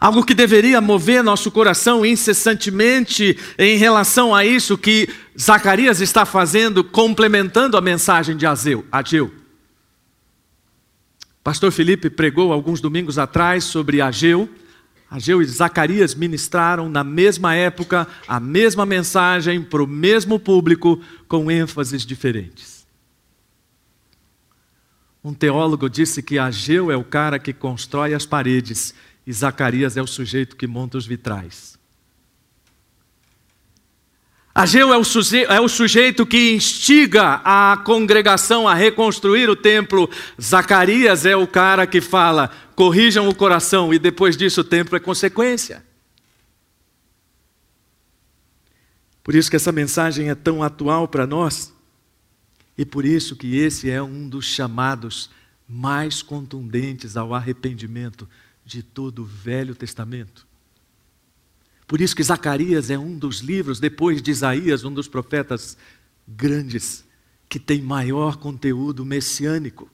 Algo 0.00 0.24
que 0.24 0.34
deveria 0.34 0.80
mover 0.80 1.22
nosso 1.22 1.48
coração 1.52 2.04
incessantemente 2.04 3.38
em 3.56 3.76
relação 3.76 4.34
a 4.34 4.44
isso 4.44 4.76
que 4.76 5.08
Zacarias 5.40 6.00
está 6.00 6.24
fazendo, 6.24 6.82
complementando 6.82 7.76
a 7.76 7.80
mensagem 7.80 8.36
de 8.36 8.46
Ageu. 8.46 9.39
Pastor 11.42 11.72
Felipe 11.72 12.10
pregou 12.10 12.52
alguns 12.52 12.80
domingos 12.80 13.18
atrás 13.18 13.64
sobre 13.64 14.00
Ageu. 14.00 14.48
Ageu 15.10 15.40
e 15.40 15.44
Zacarias 15.46 16.14
ministraram 16.14 16.88
na 16.88 17.02
mesma 17.02 17.54
época 17.54 18.06
a 18.28 18.38
mesma 18.38 18.84
mensagem 18.84 19.62
para 19.62 19.82
o 19.82 19.86
mesmo 19.86 20.38
público, 20.38 21.00
com 21.26 21.50
ênfases 21.50 22.04
diferentes. 22.04 22.86
Um 25.24 25.34
teólogo 25.34 25.88
disse 25.88 26.22
que 26.22 26.38
Ageu 26.38 26.90
é 26.90 26.96
o 26.96 27.04
cara 27.04 27.38
que 27.38 27.52
constrói 27.52 28.14
as 28.14 28.24
paredes 28.24 28.94
e 29.26 29.32
Zacarias 29.32 29.96
é 29.96 30.02
o 30.02 30.06
sujeito 30.06 30.56
que 30.56 30.66
monta 30.66 30.96
os 30.96 31.06
vitrais. 31.06 31.79
Ageu 34.54 34.92
é 34.92 34.98
o, 34.98 35.02
é 35.48 35.60
o 35.60 35.68
sujeito 35.68 36.26
que 36.26 36.52
instiga 36.52 37.40
a 37.44 37.76
congregação 37.84 38.66
a 38.66 38.74
reconstruir 38.74 39.48
o 39.48 39.54
templo. 39.54 40.10
Zacarias 40.40 41.24
é 41.24 41.36
o 41.36 41.46
cara 41.46 41.86
que 41.86 42.00
fala: 42.00 42.50
corrijam 42.74 43.28
o 43.28 43.34
coração, 43.34 43.94
e 43.94 43.98
depois 43.98 44.36
disso 44.36 44.62
o 44.62 44.64
templo 44.64 44.96
é 44.96 45.00
consequência. 45.00 45.84
Por 49.22 49.34
isso 49.36 49.48
que 49.48 49.56
essa 49.56 49.70
mensagem 49.70 50.30
é 50.30 50.34
tão 50.34 50.62
atual 50.62 51.06
para 51.06 51.26
nós, 51.26 51.72
e 52.76 52.84
por 52.84 53.04
isso 53.04 53.36
que 53.36 53.56
esse 53.56 53.88
é 53.88 54.02
um 54.02 54.28
dos 54.28 54.46
chamados 54.46 55.30
mais 55.68 56.22
contundentes 56.22 57.16
ao 57.16 57.32
arrependimento 57.32 58.28
de 58.64 58.82
todo 58.82 59.22
o 59.22 59.24
Velho 59.24 59.76
Testamento. 59.76 60.49
Por 61.90 62.00
isso 62.00 62.14
que 62.14 62.22
Zacarias 62.22 62.88
é 62.88 62.96
um 62.96 63.18
dos 63.18 63.40
livros, 63.40 63.80
depois 63.80 64.22
de 64.22 64.30
Isaías, 64.30 64.84
um 64.84 64.94
dos 64.94 65.08
profetas 65.08 65.76
grandes, 66.24 67.04
que 67.48 67.58
tem 67.58 67.82
maior 67.82 68.36
conteúdo 68.36 69.04
messiânico. 69.04 69.90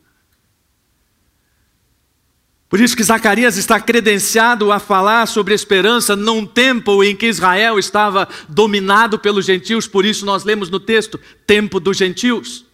Por 2.69 2.81
isso 2.81 2.95
que 2.95 3.03
Zacarias 3.03 3.57
está 3.57 3.81
credenciado 3.81 4.71
a 4.71 4.79
falar 4.79 5.25
sobre 5.25 5.55
esperança 5.55 6.15
num 6.15 6.45
tempo 6.45 7.03
em 7.03 7.17
que 7.17 7.29
Israel 7.29 7.79
estava 7.79 8.29
dominado 8.47 9.19
pelos 9.19 9.47
gentios, 9.47 9.89
por 9.89 10.05
isso 10.05 10.27
nós 10.27 10.45
lemos 10.45 10.69
no 10.69 10.79
texto, 10.79 11.19
tempo 11.47 11.81
dos 11.81 11.97
gentios. 11.97 12.66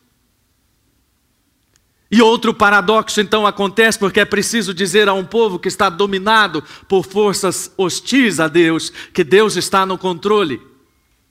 E 2.15 2.21
outro 2.21 2.53
paradoxo 2.53 3.23
então 3.23 3.47
acontece 3.47 3.99
porque 3.99 4.21
é 4.21 4.25
preciso 4.27 4.75
dizer 4.75 5.09
a 5.09 5.15
um 5.15 5.25
povo 5.25 5.59
que 5.59 5.67
está 5.67 5.89
dominado 5.89 6.63
por 6.87 7.07
forças 7.07 7.73
hostis 7.75 8.39
a 8.39 8.49
Deus 8.49 8.91
que 8.91 9.25
Deus 9.25 9.57
está 9.57 9.87
no 9.87 9.97
controle, 9.97 10.61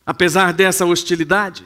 apesar 0.04 0.52
dessa 0.52 0.84
hostilidade. 0.84 1.64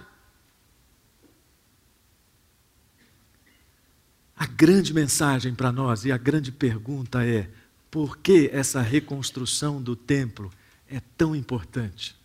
A 4.35 4.45
grande 4.45 4.93
mensagem 4.93 5.55
para 5.55 5.71
nós 5.71 6.03
e 6.03 6.11
a 6.11 6.17
grande 6.17 6.51
pergunta 6.51 7.25
é: 7.25 7.49
por 7.89 8.17
que 8.17 8.49
essa 8.51 8.81
reconstrução 8.81 9.81
do 9.81 9.95
templo 9.95 10.51
é 10.89 11.01
tão 11.17 11.33
importante? 11.33 12.17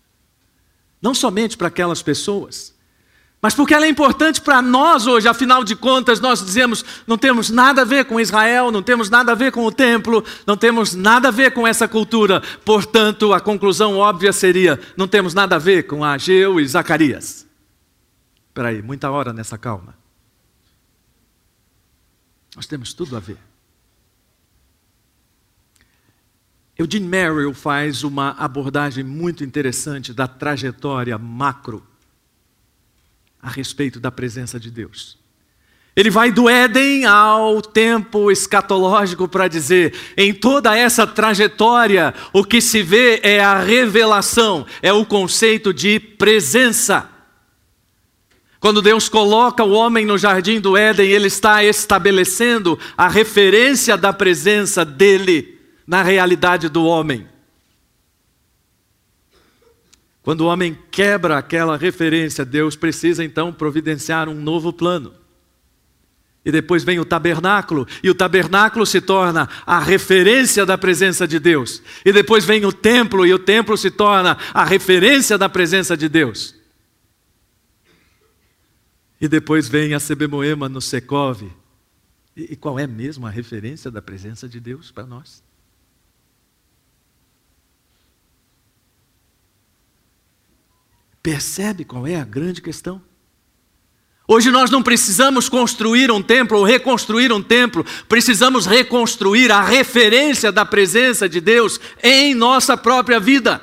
Não 1.01 1.15
somente 1.15 1.57
para 1.57 1.69
aquelas 1.69 2.03
pessoas, 2.03 2.75
mas 3.43 3.55
porque 3.55 3.73
ela 3.73 3.87
é 3.87 3.89
importante 3.89 4.41
para 4.41 4.61
nós 4.61 5.07
hoje, 5.07 5.27
afinal 5.27 5.65
de 5.65 5.75
contas, 5.75 6.21
nós 6.21 6.45
dizemos, 6.45 6.85
não 7.07 7.17
temos 7.17 7.49
nada 7.49 7.83
a 7.83 7.85
ver 7.87 8.05
com 8.05 8.21
Israel, 8.21 8.71
não 8.71 8.83
temos 8.83 9.09
nada 9.09 9.33
a 9.33 9.35
ver 9.35 9.51
com 9.51 9.65
o 9.65 9.73
templo, 9.73 10.23
não 10.47 10.59
temos 10.59 10.95
nada 10.95 11.29
a 11.29 11.31
ver 11.31 11.53
com 11.53 11.67
essa 11.67 11.89
cultura. 11.89 12.43
Portanto, 12.65 13.33
a 13.33 13.41
conclusão 13.41 13.97
óbvia 13.97 14.33
seria: 14.33 14.79
não 14.95 15.09
temos 15.09 15.33
nada 15.33 15.57
a 15.57 15.59
ver 15.59 15.85
com 15.85 16.05
Ageu 16.05 16.61
e 16.61 16.69
Zacarias. 16.69 17.47
Espera 18.49 18.69
aí, 18.69 18.83
muita 18.83 19.11
hora 19.11 19.33
nessa 19.33 19.57
calma. 19.57 19.95
Nós 22.55 22.67
temos 22.67 22.93
tudo 22.93 23.17
a 23.17 23.21
ver. 23.21 23.39
Eugene 26.79 27.07
Merrill 27.07 27.55
faz 27.55 28.05
uma 28.05 28.31
abordagem 28.33 29.05
muito 29.05 29.45
interessante 29.45 30.13
da 30.13 30.27
trajetória 30.27 31.17
macro 31.17 31.90
a 33.43 33.49
respeito 33.49 33.99
da 33.99 34.11
presença 34.11 34.59
de 34.59 34.71
Deus. 34.71 35.19
Ele 35.97 36.11
vai 36.11 36.31
do 36.31 36.49
Éden 36.49 37.05
ao 37.05 37.61
tempo 37.61 38.31
escatológico 38.31 39.27
para 39.27 39.49
dizer: 39.49 39.93
em 40.17 40.33
toda 40.33 40.77
essa 40.77 41.07
trajetória, 41.07 42.15
o 42.33 42.45
que 42.45 42.61
se 42.61 42.83
vê 42.83 43.21
é 43.23 43.41
a 43.41 43.61
revelação, 43.61 44.65
é 44.81 44.93
o 44.93 45.05
conceito 45.05 45.75
de 45.75 45.99
presença. 45.99 47.09
Quando 48.61 48.83
Deus 48.83 49.09
coloca 49.09 49.65
o 49.65 49.73
homem 49.73 50.05
no 50.05 50.19
jardim 50.19 50.61
do 50.61 50.77
Éden, 50.77 51.09
ele 51.09 51.29
está 51.29 51.65
estabelecendo 51.65 52.79
a 52.97 53.09
referência 53.09 53.97
da 53.97 54.13
presença 54.13 54.85
dele 54.85 55.59
na 55.87 56.03
realidade 56.03 56.69
do 56.69 56.85
homem. 56.85 57.27
Quando 60.23 60.43
o 60.43 60.47
homem 60.47 60.77
quebra 60.91 61.39
aquela 61.39 61.77
referência, 61.77 62.45
Deus 62.45 62.77
precisa 62.77 63.25
então 63.25 63.53
providenciar 63.53 64.29
um 64.29 64.35
novo 64.35 64.73
plano. 64.73 65.15
E 66.45 66.51
depois 66.51 66.83
vem 66.83 66.99
o 66.99 67.05
tabernáculo, 67.05 67.87
e 68.03 68.09
o 68.09 68.15
tabernáculo 68.15 68.87
se 68.87 69.01
torna 69.01 69.49
a 69.67 69.79
referência 69.79 70.65
da 70.65 70.79
presença 70.79 71.29
de 71.29 71.39
Deus. 71.39 71.83
E 72.05 72.13
depois 72.13 72.45
vem 72.45 72.65
o 72.65 72.73
templo, 72.73 73.27
e 73.27 73.35
o 73.35 73.39
templo 73.39 73.77
se 73.77 73.91
torna 73.91 74.39
a 74.55 74.65
referência 74.65 75.37
da 75.37 75.49
presença 75.49 75.97
de 75.97 76.09
Deus. 76.09 76.55
E 79.21 79.29
depois 79.29 79.69
vem 79.69 79.93
a 79.93 80.01
Sebemoema 80.01 80.67
no 80.69 80.81
Secov. 80.81 81.43
E 82.35 82.57
qual 82.57 82.79
é 82.79 82.87
mesmo 82.87 83.27
a 83.27 83.31
referência 83.31 83.91
da 83.91 84.01
presença 84.01 84.49
de 84.49 84.59
Deus 84.59 84.91
para 84.91 85.05
nós? 85.05 85.43
Percebe 91.23 91.85
qual 91.85 92.07
é 92.07 92.17
a 92.17 92.25
grande 92.25 92.63
questão? 92.63 93.03
Hoje 94.27 94.51
nós 94.51 94.71
não 94.71 94.81
precisamos 94.81 95.49
construir 95.49 96.11
um 96.11 96.23
templo 96.23 96.57
ou 96.59 96.65
reconstruir 96.65 97.33
um 97.33 97.43
templo, 97.43 97.85
precisamos 98.09 98.65
reconstruir 98.65 99.51
a 99.51 99.61
referência 99.61 100.53
da 100.53 100.65
presença 100.65 101.29
de 101.29 101.41
Deus 101.41 101.81
em 102.01 102.33
nossa 102.33 102.77
própria 102.77 103.19
vida. 103.19 103.61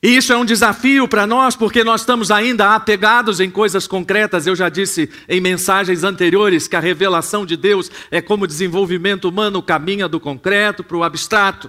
E 0.00 0.16
isso 0.16 0.32
é 0.32 0.36
um 0.36 0.44
desafio 0.44 1.08
para 1.08 1.26
nós, 1.26 1.56
porque 1.56 1.82
nós 1.82 2.02
estamos 2.02 2.30
ainda 2.30 2.72
apegados 2.72 3.40
em 3.40 3.50
coisas 3.50 3.88
concretas. 3.88 4.46
Eu 4.46 4.54
já 4.54 4.68
disse 4.68 5.10
em 5.28 5.40
mensagens 5.40 6.04
anteriores 6.04 6.68
que 6.68 6.76
a 6.76 6.80
revelação 6.80 7.44
de 7.44 7.56
Deus 7.56 7.90
é 8.12 8.22
como 8.22 8.44
o 8.44 8.46
desenvolvimento 8.46 9.28
humano 9.28 9.60
caminha 9.60 10.06
do 10.08 10.20
concreto 10.20 10.84
para 10.84 10.96
o 10.96 11.02
abstrato. 11.02 11.68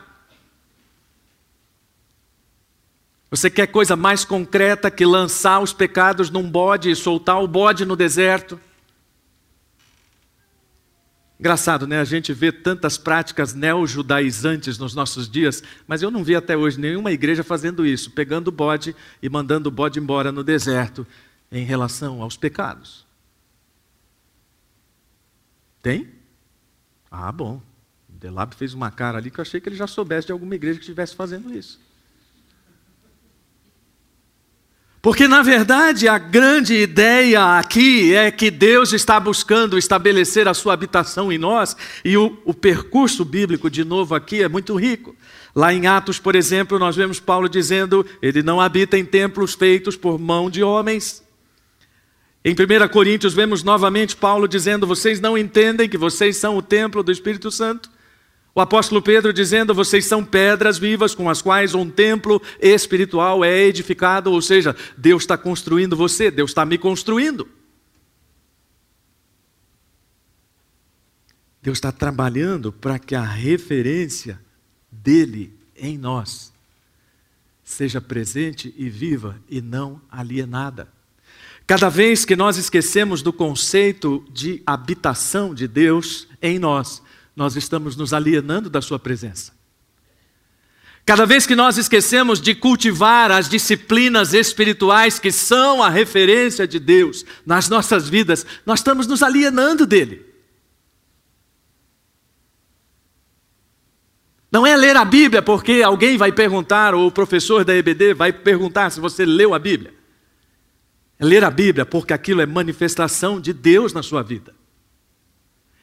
Você 3.31 3.49
quer 3.49 3.67
coisa 3.67 3.95
mais 3.95 4.25
concreta 4.25 4.89
que 4.89 5.05
lançar 5.05 5.59
os 5.59 5.71
pecados 5.71 6.29
num 6.29 6.49
bode 6.49 6.89
e 6.89 6.95
soltar 6.95 7.41
o 7.41 7.47
bode 7.47 7.85
no 7.85 7.95
deserto? 7.95 8.59
Engraçado, 11.39 11.87
né? 11.87 12.01
A 12.01 12.05
gente 12.05 12.33
vê 12.33 12.51
tantas 12.51 12.97
práticas 12.97 13.53
neo-judaizantes 13.53 14.77
nos 14.77 14.93
nossos 14.93 15.29
dias, 15.29 15.63
mas 15.87 16.01
eu 16.01 16.11
não 16.11 16.23
vi 16.23 16.35
até 16.35 16.57
hoje 16.57 16.79
nenhuma 16.79 17.11
igreja 17.13 17.43
fazendo 17.43 17.85
isso, 17.85 18.11
pegando 18.11 18.49
o 18.49 18.51
bode 18.51 18.93
e 19.21 19.29
mandando 19.29 19.69
o 19.69 19.71
bode 19.71 19.99
embora 19.99 20.31
no 20.33 20.43
deserto 20.43 21.07
em 21.51 21.63
relação 21.63 22.21
aos 22.21 22.35
pecados. 22.35 23.05
Tem? 25.81 26.09
Ah, 27.09 27.31
bom. 27.31 27.61
O 28.09 28.19
Delab 28.19 28.53
fez 28.55 28.73
uma 28.73 28.91
cara 28.91 29.17
ali 29.17 29.31
que 29.31 29.39
eu 29.39 29.43
achei 29.43 29.61
que 29.61 29.69
ele 29.69 29.77
já 29.77 29.87
soubesse 29.87 30.27
de 30.27 30.33
alguma 30.33 30.55
igreja 30.55 30.77
que 30.77 30.83
estivesse 30.83 31.15
fazendo 31.15 31.53
isso. 31.53 31.79
Porque, 35.01 35.29
na 35.29 35.41
verdade, 35.41 36.09
a 36.09 36.17
grande 36.17 36.73
ideia 36.73 37.57
aqui 37.57 38.13
é 38.13 38.29
que 38.29 38.51
Deus 38.51 38.91
está 38.91 39.17
buscando 39.17 39.77
estabelecer 39.77 40.45
a 40.45 40.53
sua 40.53 40.73
habitação 40.73 41.31
em 41.31 41.37
nós, 41.37 41.75
e 42.03 42.17
o, 42.17 42.37
o, 42.43 42.53
percurso 42.53 43.23
bíblico, 43.23 43.69
de 43.69 43.85
novo, 43.85 44.13
aqui 44.13 44.43
é 44.43 44.49
muito 44.49 44.75
rico. 44.75 45.15
Lá 45.55 45.73
em 45.73 45.87
Atos, 45.87 46.19
por 46.19 46.35
exemplo, 46.35 46.77
nós 46.77 46.97
vemos 46.97 47.19
Paulo 47.19 47.47
dizendo: 47.47 48.05
Ele 48.21 48.43
não 48.43 48.59
habita 48.59 48.97
em 48.97 49.05
templos 49.05 49.53
feitos 49.53 49.95
por 49.95 50.19
mão 50.19 50.49
de 50.49 50.61
homens. 50.61 51.23
Em 52.43 52.53
1 52.53 52.87
Coríntios, 52.89 53.33
vemos 53.33 53.63
novamente 53.63 54.17
Paulo 54.17 54.49
dizendo: 54.49 54.85
Vocês 54.85 55.21
não 55.21 55.37
entendem 55.37 55.87
que 55.87 55.97
vocês 55.97 56.35
são 56.35 56.57
o 56.57 56.61
templo 56.61 57.01
do 57.01 57.11
Espírito 57.11 57.49
Santo? 57.49 57.89
O 58.53 58.61
apóstolo 58.61 59.01
Pedro 59.01 59.31
dizendo: 59.31 59.73
vocês 59.73 60.05
são 60.05 60.23
pedras 60.23 60.77
vivas 60.77 61.13
com 61.13 61.29
as 61.29 61.41
quais 61.41 61.73
um 61.73 61.89
templo 61.89 62.41
espiritual 62.59 63.43
é 63.43 63.63
edificado, 63.63 64.31
ou 64.31 64.41
seja, 64.41 64.75
Deus 64.97 65.23
está 65.23 65.37
construindo 65.37 65.95
você, 65.95 66.31
Deus 66.31 66.51
está 66.51 66.65
me 66.65 66.77
construindo. 66.77 67.47
Deus 71.61 71.77
está 71.77 71.91
trabalhando 71.91 72.71
para 72.71 72.97
que 72.97 73.15
a 73.15 73.23
referência 73.23 74.39
dele 74.91 75.53
em 75.75 75.97
nós 75.97 76.53
seja 77.63 78.01
presente 78.01 78.73
e 78.77 78.89
viva 78.89 79.39
e 79.47 79.61
não 79.61 80.01
alienada. 80.09 80.87
Cada 81.67 81.87
vez 81.87 82.25
que 82.25 82.35
nós 82.35 82.57
esquecemos 82.57 83.21
do 83.21 83.31
conceito 83.31 84.25
de 84.31 84.63
habitação 84.65 85.53
de 85.53 85.67
Deus 85.67 86.27
em 86.41 86.57
nós, 86.57 87.03
nós 87.39 87.55
estamos 87.55 87.95
nos 87.95 88.13
alienando 88.13 88.69
da 88.69 88.81
Sua 88.81 88.99
presença. 88.99 89.53
Cada 91.05 91.25
vez 91.25 91.47
que 91.47 91.55
nós 91.55 91.77
esquecemos 91.77 92.41
de 92.41 92.53
cultivar 92.53 93.31
as 93.31 93.47
disciplinas 93.47 94.33
espirituais 94.33 95.19
que 95.19 95.31
são 95.31 95.81
a 95.81 95.89
referência 95.89 96.67
de 96.67 96.79
Deus 96.79 97.23
nas 97.45 97.69
nossas 97.69 98.09
vidas, 98.09 98.45
nós 98.65 98.79
estamos 98.79 99.07
nos 99.07 99.23
alienando 99.23 99.85
dele. 99.87 100.25
Não 104.51 104.67
é 104.67 104.75
ler 104.75 104.97
a 104.97 105.05
Bíblia 105.05 105.41
porque 105.41 105.81
alguém 105.81 106.17
vai 106.17 106.33
perguntar, 106.33 106.93
ou 106.93 107.07
o 107.07 107.11
professor 107.11 107.63
da 107.63 107.73
EBD 107.73 108.13
vai 108.13 108.33
perguntar 108.33 108.89
se 108.89 108.99
você 108.99 109.25
leu 109.25 109.53
a 109.53 109.59
Bíblia. 109.59 109.93
É 111.17 111.23
ler 111.23 111.45
a 111.45 111.49
Bíblia 111.49 111.85
porque 111.85 112.11
aquilo 112.11 112.41
é 112.41 112.45
manifestação 112.45 113.39
de 113.39 113.53
Deus 113.53 113.93
na 113.93 114.03
sua 114.03 114.21
vida. 114.21 114.58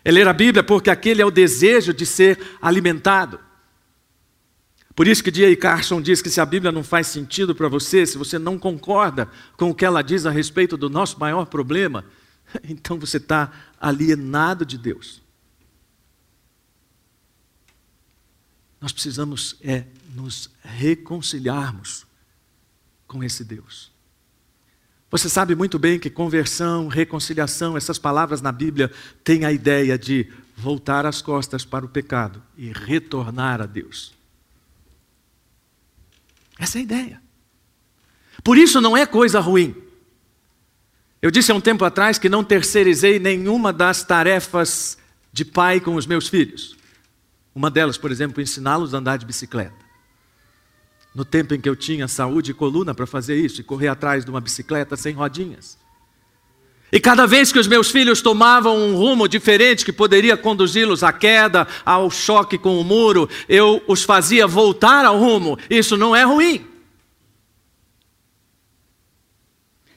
É 0.07 0.13
ler 0.13 0.29
a 0.29 0.33
Bíblia 0.33 0.63
porque 0.63 0.89
aquele 0.89 1.21
é 1.21 1.27
o 1.27 1.33
desejo 1.33 1.93
de 1.93 2.07
ser 2.07 2.39
alimentado. 2.63 3.41
Por 4.95 5.09
isso 5.09 5.21
que 5.21 5.33
D.A. 5.33 5.57
Carson 5.57 6.01
diz 6.01 6.23
que 6.23 6.31
se 6.31 6.41
a 6.41 6.47
Bíblia 6.47 6.71
não 6.71 6.85
faz 6.85 7.09
sentido 7.09 7.57
para 7.57 7.67
você, 7.67 8.07
se 8.07 8.17
você 8.17 8.39
não 8.39 8.57
concorda 8.57 9.29
com 9.57 9.69
o 9.69 9.75
que 9.75 9.85
ela 9.85 10.03
diz 10.03 10.25
a 10.25 10.31
respeito 10.31 10.77
do 10.77 10.89
nosso 10.89 11.19
maior 11.19 11.47
problema, 11.47 12.05
então 12.63 13.01
você 13.01 13.17
está 13.17 13.51
alienado 13.81 14.65
de 14.65 14.79
Deus. 14.79 15.21
Nós 18.81 18.93
precisamos 18.93 19.57
é 19.61 19.87
nos 20.15 20.49
reconciliarmos 20.63 22.07
com 23.09 23.25
esse 23.25 23.43
Deus. 23.43 23.91
Você 25.11 25.29
sabe 25.29 25.55
muito 25.55 25.79
bem 25.79 25.99
que 25.99 26.11
conversão, 26.11 26.89
reconciliação, 26.89 27.77
essas 27.77 27.99
palavras 27.99 28.43
na 28.43 28.51
Bíblia 28.51 28.91
têm 29.23 29.45
a 29.45 29.53
ideia 29.53 29.97
de 29.97 30.29
voltar 30.57 31.07
as 31.07 31.23
costas 31.23 31.65
para 31.65 31.85
o 31.85 31.89
pecado 31.89 32.43
e 32.57 32.73
retornar 32.73 33.61
a 33.61 33.67
Deus. 33.67 34.15
Essa 36.59 36.79
é 36.79 36.81
a 36.81 36.83
ideia. 36.83 37.23
Por 38.43 38.59
isso 38.59 38.81
não 38.81 38.97
é 38.97 39.07
coisa 39.07 39.39
ruim. 39.39 39.77
Eu 41.23 41.31
disse 41.31 41.53
há 41.53 41.55
um 41.55 41.61
tempo 41.61 41.85
atrás 41.85 42.19
que 42.19 42.29
não 42.29 42.43
terceirizei 42.43 43.19
nenhuma 43.19 43.73
das 43.73 44.03
tarefas 44.03 44.99
de 45.33 45.45
pai 45.45 45.81
com 45.81 45.95
os 45.95 46.07
meus 46.07 46.29
filhos. 46.29 46.77
Uma 47.55 47.71
delas, 47.71 47.97
por 47.97 48.11
exemplo, 48.11 48.43
ensiná-los 48.43 48.93
a 48.93 48.99
andar 48.99 49.19
de 49.19 49.27
bicicleta 49.27 49.86
no 51.17 51.25
tempo 51.25 51.55
em 51.55 51.61
que 51.61 51.67
eu 51.67 51.75
tinha 51.75 52.07
saúde 52.07 52.51
e 52.51 52.55
coluna 52.55 52.95
para 52.95 53.07
fazer 53.07 53.37
isso 53.43 53.59
e 53.59 53.65
correr 53.65 53.89
atrás 53.89 54.23
de 54.23 54.31
uma 54.31 54.39
bicicleta 54.39 54.97
sem 54.97 55.15
rodinhas. 55.15 55.79
E 56.93 57.01
cada 57.01 57.27
vez 57.27 57.51
que 57.51 57.59
os 57.59 57.67
meus 57.67 57.91
filhos 57.91 58.21
tomavam 58.21 58.77
um 58.77 58.95
rumo 58.95 59.27
diferente 59.27 59.83
que 59.83 59.95
poderia 59.95 60.37
conduzi-los 60.37 61.03
à 61.03 61.15
queda, 61.15 61.67
ao 61.87 62.11
choque 62.11 62.59
com 62.59 62.79
o 62.79 62.85
muro, 62.85 63.31
eu 63.49 63.83
os 63.89 64.05
fazia 64.05 64.47
voltar 64.47 65.07
ao 65.07 65.19
rumo. 65.19 65.59
Isso 65.71 65.97
não 65.97 66.15
é 66.15 66.23
ruim. 66.23 66.67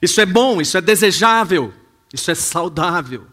Isso 0.02 0.22
é 0.22 0.26
bom, 0.26 0.62
isso 0.62 0.78
é 0.78 0.82
desejável, 0.82 1.74
isso 2.14 2.32
é 2.32 2.36
saudável. 2.36 3.28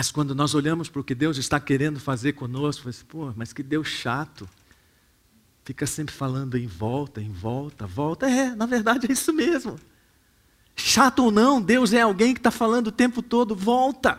Mas 0.00 0.10
quando 0.10 0.34
nós 0.34 0.54
olhamos 0.54 0.88
para 0.88 1.02
o 1.02 1.04
que 1.04 1.14
Deus 1.14 1.36
está 1.36 1.60
querendo 1.60 2.00
fazer 2.00 2.32
conosco, 2.32 2.88
assim, 2.88 3.04
pô, 3.04 3.34
mas 3.36 3.52
que 3.52 3.62
Deus 3.62 3.86
chato. 3.86 4.48
Fica 5.62 5.86
sempre 5.86 6.14
falando 6.14 6.56
em 6.56 6.66
volta, 6.66 7.20
em 7.20 7.30
volta, 7.30 7.86
volta. 7.86 8.26
É, 8.26 8.54
na 8.54 8.64
verdade 8.64 9.08
é 9.10 9.12
isso 9.12 9.30
mesmo. 9.30 9.78
Chato 10.74 11.24
ou 11.24 11.30
não, 11.30 11.60
Deus 11.60 11.92
é 11.92 12.00
alguém 12.00 12.32
que 12.32 12.40
está 12.40 12.50
falando 12.50 12.86
o 12.86 12.92
tempo 12.92 13.20
todo, 13.20 13.54
volta. 13.54 14.18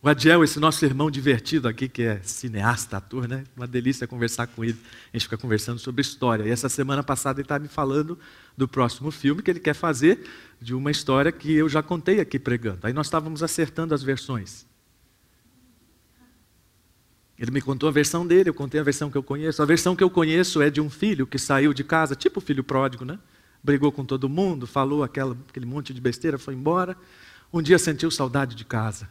O 0.00 0.08
Adiel, 0.08 0.42
esse 0.42 0.58
nosso 0.58 0.82
irmão 0.82 1.10
divertido 1.10 1.68
aqui, 1.68 1.90
que 1.90 2.04
é 2.04 2.22
cineasta, 2.22 2.96
ator, 2.96 3.28
né? 3.28 3.44
Uma 3.54 3.66
delícia 3.66 4.06
conversar 4.06 4.46
com 4.46 4.64
ele. 4.64 4.80
A 5.12 5.16
gente 5.18 5.24
fica 5.24 5.36
conversando 5.36 5.78
sobre 5.78 6.00
história. 6.00 6.44
E 6.44 6.50
essa 6.50 6.70
semana 6.70 7.02
passada 7.02 7.38
ele 7.38 7.44
estava 7.44 7.60
me 7.60 7.68
falando 7.68 8.18
do 8.56 8.66
próximo 8.66 9.10
filme 9.10 9.42
que 9.42 9.50
ele 9.50 9.60
quer 9.60 9.74
fazer, 9.74 10.26
de 10.60 10.74
uma 10.74 10.90
história 10.90 11.30
que 11.30 11.52
eu 11.52 11.68
já 11.68 11.82
contei 11.82 12.20
aqui 12.20 12.38
pregando. 12.38 12.86
Aí 12.86 12.92
nós 12.92 13.06
estávamos 13.06 13.42
acertando 13.42 13.94
as 13.94 14.02
versões. 14.02 14.66
Ele 17.38 17.50
me 17.50 17.60
contou 17.60 17.88
a 17.88 17.92
versão 17.92 18.26
dele, 18.26 18.48
eu 18.48 18.54
contei 18.54 18.80
a 18.80 18.82
versão 18.82 19.10
que 19.10 19.16
eu 19.18 19.22
conheço. 19.22 19.62
A 19.62 19.66
versão 19.66 19.94
que 19.94 20.02
eu 20.02 20.08
conheço 20.08 20.62
é 20.62 20.70
de 20.70 20.80
um 20.80 20.88
filho 20.88 21.26
que 21.26 21.38
saiu 21.38 21.74
de 21.74 21.84
casa, 21.84 22.16
tipo 22.16 22.40
filho 22.40 22.64
pródigo, 22.64 23.04
né? 23.04 23.18
Brigou 23.62 23.92
com 23.92 24.04
todo 24.04 24.28
mundo, 24.28 24.66
falou 24.66 25.02
aquela, 25.04 25.36
aquele 25.48 25.66
monte 25.66 25.92
de 25.92 26.00
besteira, 26.00 26.38
foi 26.38 26.54
embora. 26.54 26.96
Um 27.52 27.60
dia 27.60 27.78
sentiu 27.78 28.10
saudade 28.10 28.54
de 28.54 28.64
casa 28.64 29.08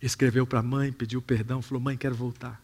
escreveu 0.00 0.46
para 0.46 0.60
a 0.60 0.62
mãe, 0.62 0.92
pediu 0.92 1.20
perdão, 1.20 1.62
falou: 1.62 1.82
Mãe, 1.82 1.96
quero 1.96 2.14
voltar. 2.14 2.62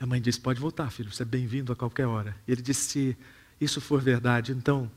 A 0.00 0.06
mãe 0.06 0.20
disse: 0.20 0.40
Pode 0.40 0.60
voltar, 0.60 0.90
filho, 0.90 1.12
você 1.12 1.22
é 1.22 1.26
bem-vindo 1.26 1.72
a 1.72 1.76
qualquer 1.76 2.06
hora. 2.06 2.36
E 2.46 2.52
ele 2.52 2.62
disse: 2.62 2.88
Se 2.88 3.16
isso 3.60 3.80
for 3.80 4.00
verdade, 4.00 4.52
então 4.52 4.90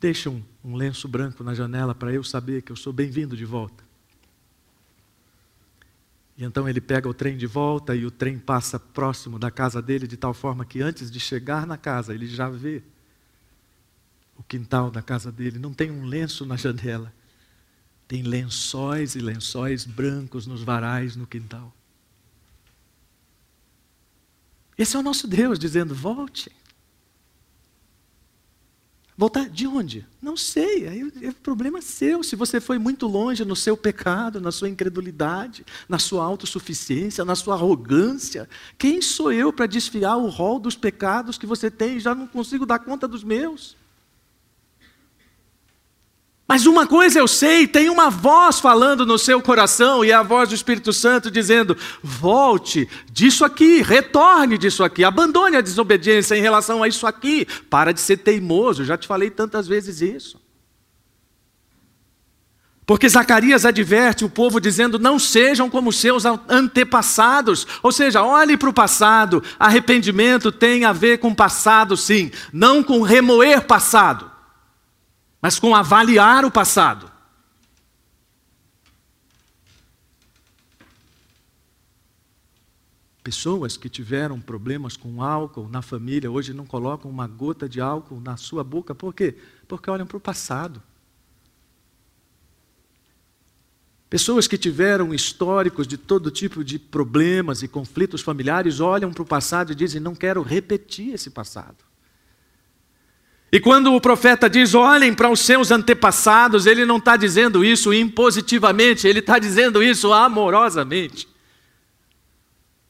deixa 0.00 0.30
um, 0.30 0.42
um 0.64 0.76
lenço 0.76 1.08
branco 1.08 1.42
na 1.42 1.54
janela 1.54 1.94
para 1.94 2.12
eu 2.12 2.22
saber 2.22 2.62
que 2.62 2.70
eu 2.70 2.76
sou 2.76 2.92
bem-vindo 2.92 3.36
de 3.36 3.44
volta. 3.44 3.82
E 6.36 6.44
então 6.44 6.68
ele 6.68 6.80
pega 6.80 7.08
o 7.08 7.14
trem 7.14 7.36
de 7.36 7.46
volta 7.46 7.94
e 7.94 8.04
o 8.04 8.10
trem 8.10 8.38
passa 8.38 8.78
próximo 8.78 9.38
da 9.38 9.50
casa 9.50 9.80
dele 9.80 10.06
de 10.06 10.16
tal 10.16 10.34
forma 10.34 10.64
que 10.64 10.80
antes 10.82 11.10
de 11.10 11.20
chegar 11.20 11.66
na 11.66 11.76
casa 11.76 12.12
ele 12.12 12.26
já 12.26 12.48
vê 12.48 12.82
o 14.36 14.42
quintal 14.42 14.90
da 14.90 15.00
casa 15.00 15.30
dele. 15.30 15.58
Não 15.58 15.72
tem 15.72 15.90
um 15.92 16.04
lenço 16.04 16.44
na 16.44 16.56
janela 16.56 17.12
tem 18.06 18.22
lençóis 18.22 19.14
e 19.14 19.18
lençóis 19.18 19.84
brancos 19.84 20.46
nos 20.46 20.62
varais 20.62 21.16
no 21.16 21.26
quintal. 21.26 21.74
Esse 24.76 24.96
é 24.96 24.98
o 24.98 25.02
nosso 25.02 25.26
Deus 25.26 25.58
dizendo: 25.58 25.94
volte. 25.94 26.50
Voltar 29.16 29.48
de 29.48 29.64
onde? 29.64 30.04
Não 30.20 30.36
sei, 30.36 30.88
aí 30.88 31.12
é 31.22 31.30
problema 31.30 31.80
seu. 31.80 32.24
Se 32.24 32.34
você 32.34 32.60
foi 32.60 32.80
muito 32.80 33.06
longe 33.06 33.44
no 33.44 33.54
seu 33.54 33.76
pecado, 33.76 34.40
na 34.40 34.50
sua 34.50 34.68
incredulidade, 34.68 35.64
na 35.88 36.00
sua 36.00 36.24
autossuficiência, 36.24 37.24
na 37.24 37.36
sua 37.36 37.54
arrogância, 37.54 38.48
quem 38.76 39.00
sou 39.00 39.32
eu 39.32 39.52
para 39.52 39.66
desfiar 39.66 40.16
o 40.16 40.28
rol 40.28 40.58
dos 40.58 40.74
pecados 40.74 41.38
que 41.38 41.46
você 41.46 41.70
tem? 41.70 42.00
Já 42.00 42.12
não 42.12 42.26
consigo 42.26 42.66
dar 42.66 42.80
conta 42.80 43.06
dos 43.06 43.22
meus. 43.22 43.76
Mas 46.46 46.66
uma 46.66 46.86
coisa 46.86 47.18
eu 47.18 47.26
sei, 47.26 47.66
tem 47.66 47.88
uma 47.88 48.10
voz 48.10 48.60
falando 48.60 49.06
no 49.06 49.18
seu 49.18 49.40
coração, 49.40 50.04
e 50.04 50.10
é 50.10 50.14
a 50.14 50.22
voz 50.22 50.50
do 50.50 50.54
Espírito 50.54 50.92
Santo 50.92 51.30
dizendo: 51.30 51.76
volte 52.02 52.86
disso 53.10 53.44
aqui, 53.46 53.80
retorne 53.80 54.58
disso 54.58 54.84
aqui, 54.84 55.04
abandone 55.04 55.56
a 55.56 55.62
desobediência 55.62 56.36
em 56.36 56.42
relação 56.42 56.82
a 56.82 56.88
isso 56.88 57.06
aqui, 57.06 57.46
para 57.70 57.92
de 57.92 58.00
ser 58.00 58.18
teimoso, 58.18 58.84
já 58.84 58.96
te 58.96 59.06
falei 59.06 59.30
tantas 59.30 59.66
vezes 59.66 60.02
isso. 60.02 60.38
Porque 62.86 63.08
Zacarias 63.08 63.64
adverte 63.64 64.26
o 64.26 64.28
povo 64.28 64.60
dizendo: 64.60 64.98
não 64.98 65.18
sejam 65.18 65.70
como 65.70 65.90
seus 65.90 66.24
antepassados. 66.26 67.66
Ou 67.82 67.90
seja, 67.90 68.22
olhe 68.22 68.58
para 68.58 68.68
o 68.68 68.74
passado. 68.74 69.42
Arrependimento 69.58 70.52
tem 70.52 70.84
a 70.84 70.92
ver 70.92 71.16
com 71.16 71.34
passado, 71.34 71.96
sim, 71.96 72.30
não 72.52 72.82
com 72.82 73.00
remoer 73.00 73.62
passado 73.62 74.33
mas 75.44 75.58
com 75.58 75.74
avaliar 75.74 76.42
o 76.42 76.50
passado. 76.50 77.12
Pessoas 83.22 83.76
que 83.76 83.90
tiveram 83.90 84.40
problemas 84.40 84.96
com 84.96 85.22
álcool 85.22 85.68
na 85.68 85.82
família 85.82 86.30
hoje 86.30 86.54
não 86.54 86.64
colocam 86.64 87.10
uma 87.10 87.26
gota 87.26 87.68
de 87.68 87.78
álcool 87.78 88.22
na 88.22 88.38
sua 88.38 88.64
boca, 88.64 88.94
por 88.94 89.12
quê? 89.12 89.36
Porque 89.68 89.90
olham 89.90 90.06
para 90.06 90.16
o 90.16 90.20
passado. 90.20 90.82
Pessoas 94.08 94.48
que 94.48 94.56
tiveram 94.56 95.12
históricos 95.12 95.86
de 95.86 95.98
todo 95.98 96.30
tipo 96.30 96.64
de 96.64 96.78
problemas 96.78 97.62
e 97.62 97.68
conflitos 97.68 98.22
familiares 98.22 98.80
olham 98.80 99.12
para 99.12 99.22
o 99.22 99.26
passado 99.26 99.72
e 99.72 99.74
dizem: 99.74 100.00
não 100.00 100.14
quero 100.14 100.40
repetir 100.40 101.12
esse 101.12 101.28
passado. 101.28 101.84
E 103.54 103.60
quando 103.60 103.94
o 103.94 104.00
profeta 104.00 104.50
diz, 104.50 104.74
olhem 104.74 105.14
para 105.14 105.30
os 105.30 105.38
seus 105.38 105.70
antepassados, 105.70 106.66
ele 106.66 106.84
não 106.84 106.96
está 106.96 107.16
dizendo 107.16 107.64
isso 107.64 107.94
impositivamente, 107.94 109.06
ele 109.06 109.20
está 109.20 109.38
dizendo 109.38 109.80
isso 109.80 110.12
amorosamente. 110.12 111.28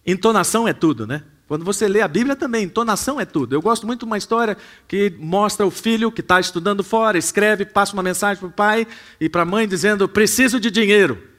Entonação 0.06 0.66
é 0.66 0.72
tudo, 0.72 1.06
né? 1.06 1.22
Quando 1.46 1.66
você 1.66 1.86
lê 1.86 2.00
a 2.00 2.08
Bíblia 2.08 2.34
também, 2.34 2.64
entonação 2.64 3.20
é 3.20 3.26
tudo. 3.26 3.54
Eu 3.54 3.60
gosto 3.60 3.86
muito 3.86 3.98
de 3.98 4.04
uma 4.06 4.16
história 4.16 4.56
que 4.88 5.12
mostra 5.18 5.66
o 5.66 5.70
filho 5.70 6.10
que 6.10 6.22
está 6.22 6.40
estudando 6.40 6.82
fora, 6.82 7.18
escreve, 7.18 7.66
passa 7.66 7.92
uma 7.92 8.02
mensagem 8.02 8.38
para 8.40 8.48
o 8.48 8.50
pai 8.50 8.86
e 9.20 9.28
para 9.28 9.42
a 9.42 9.44
mãe 9.44 9.68
dizendo: 9.68 10.08
preciso 10.08 10.58
de 10.58 10.70
dinheiro. 10.70 11.33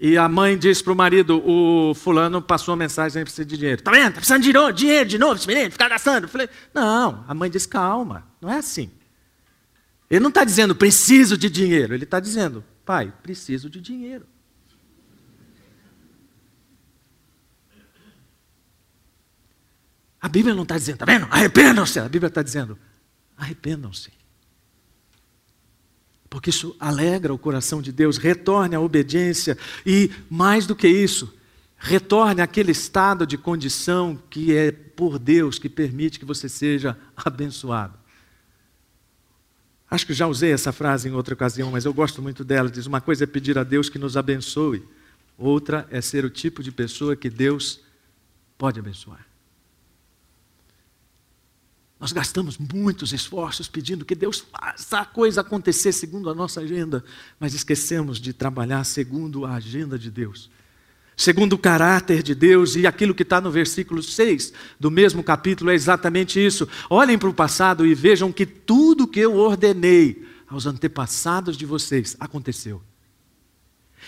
E 0.00 0.16
a 0.16 0.28
mãe 0.28 0.56
disse 0.56 0.82
para 0.82 0.92
o 0.92 0.96
marido: 0.96 1.42
o 1.44 1.92
fulano 1.92 2.40
passou 2.40 2.72
uma 2.72 2.78
mensagem, 2.78 3.24
precisa 3.24 3.44
de 3.44 3.56
dinheiro. 3.56 3.82
Tá 3.82 3.90
vendo? 3.90 4.08
Está 4.08 4.20
precisando 4.20 4.42
de 4.42 4.78
dinheiro, 4.78 5.08
de 5.08 5.18
novo, 5.18 5.34
esse 5.34 5.46
menino, 5.46 5.72
ficar 5.72 5.88
gastando. 5.88 6.24
Eu 6.24 6.28
falei: 6.28 6.48
não, 6.72 7.24
a 7.26 7.34
mãe 7.34 7.50
disse: 7.50 7.66
calma, 7.66 8.26
não 8.40 8.50
é 8.50 8.58
assim. 8.58 8.90
Ele 10.08 10.20
não 10.20 10.28
está 10.28 10.44
dizendo 10.44 10.74
preciso 10.74 11.36
de 11.36 11.50
dinheiro, 11.50 11.94
ele 11.94 12.04
está 12.04 12.20
dizendo: 12.20 12.64
pai, 12.84 13.12
preciso 13.22 13.68
de 13.68 13.80
dinheiro. 13.80 14.26
A 20.20 20.28
Bíblia 20.28 20.54
não 20.54 20.64
está 20.64 20.76
dizendo, 20.76 20.98
tá 20.98 21.04
vendo? 21.04 21.26
Arrependam-se. 21.30 21.98
A 21.98 22.08
Bíblia 22.08 22.28
está 22.28 22.42
dizendo, 22.42 22.78
arrependam-se 23.36 24.17
porque 26.30 26.50
isso 26.50 26.76
alegra 26.78 27.32
o 27.32 27.38
coração 27.38 27.80
de 27.80 27.90
Deus, 27.92 28.18
retorne 28.18 28.74
à 28.74 28.80
obediência 28.80 29.56
e, 29.84 30.10
mais 30.28 30.66
do 30.66 30.76
que 30.76 30.88
isso, 30.88 31.32
retorne 31.78 32.40
àquele 32.40 32.72
estado 32.72 33.26
de 33.26 33.38
condição 33.38 34.20
que 34.28 34.54
é 34.54 34.72
por 34.72 35.18
Deus 35.18 35.58
que 35.58 35.68
permite 35.68 36.18
que 36.18 36.24
você 36.24 36.48
seja 36.48 36.96
abençoado. 37.16 37.96
Acho 39.90 40.06
que 40.06 40.12
já 40.12 40.26
usei 40.26 40.52
essa 40.52 40.70
frase 40.70 41.08
em 41.08 41.12
outra 41.12 41.32
ocasião, 41.32 41.70
mas 41.70 41.86
eu 41.86 41.94
gosto 41.94 42.20
muito 42.20 42.44
dela. 42.44 42.70
Diz: 42.70 42.84
uma 42.84 43.00
coisa 43.00 43.24
é 43.24 43.26
pedir 43.26 43.56
a 43.56 43.64
Deus 43.64 43.88
que 43.88 43.98
nos 43.98 44.16
abençoe, 44.18 44.84
outra 45.38 45.88
é 45.90 46.00
ser 46.00 46.26
o 46.26 46.30
tipo 46.30 46.62
de 46.62 46.70
pessoa 46.70 47.16
que 47.16 47.30
Deus 47.30 47.80
pode 48.58 48.78
abençoar. 48.78 49.27
Nós 52.00 52.12
gastamos 52.12 52.56
muitos 52.58 53.12
esforços 53.12 53.66
pedindo 53.66 54.04
que 54.04 54.14
Deus 54.14 54.44
faça 54.52 55.00
a 55.00 55.04
coisa 55.04 55.40
acontecer 55.40 55.92
segundo 55.92 56.30
a 56.30 56.34
nossa 56.34 56.60
agenda, 56.60 57.04
mas 57.40 57.54
esquecemos 57.54 58.20
de 58.20 58.32
trabalhar 58.32 58.84
segundo 58.84 59.44
a 59.44 59.54
agenda 59.54 59.98
de 59.98 60.08
Deus, 60.08 60.48
segundo 61.16 61.54
o 61.54 61.58
caráter 61.58 62.22
de 62.22 62.36
Deus, 62.36 62.76
e 62.76 62.86
aquilo 62.86 63.14
que 63.14 63.24
está 63.24 63.40
no 63.40 63.50
versículo 63.50 64.00
6 64.00 64.52
do 64.78 64.92
mesmo 64.92 65.24
capítulo 65.24 65.70
é 65.70 65.74
exatamente 65.74 66.44
isso. 66.44 66.68
Olhem 66.88 67.18
para 67.18 67.28
o 67.28 67.34
passado 67.34 67.84
e 67.84 67.94
vejam 67.94 68.30
que 68.30 68.46
tudo 68.46 69.08
que 69.08 69.18
eu 69.18 69.34
ordenei 69.34 70.24
aos 70.46 70.66
antepassados 70.66 71.56
de 71.56 71.66
vocês 71.66 72.16
aconteceu. 72.20 72.80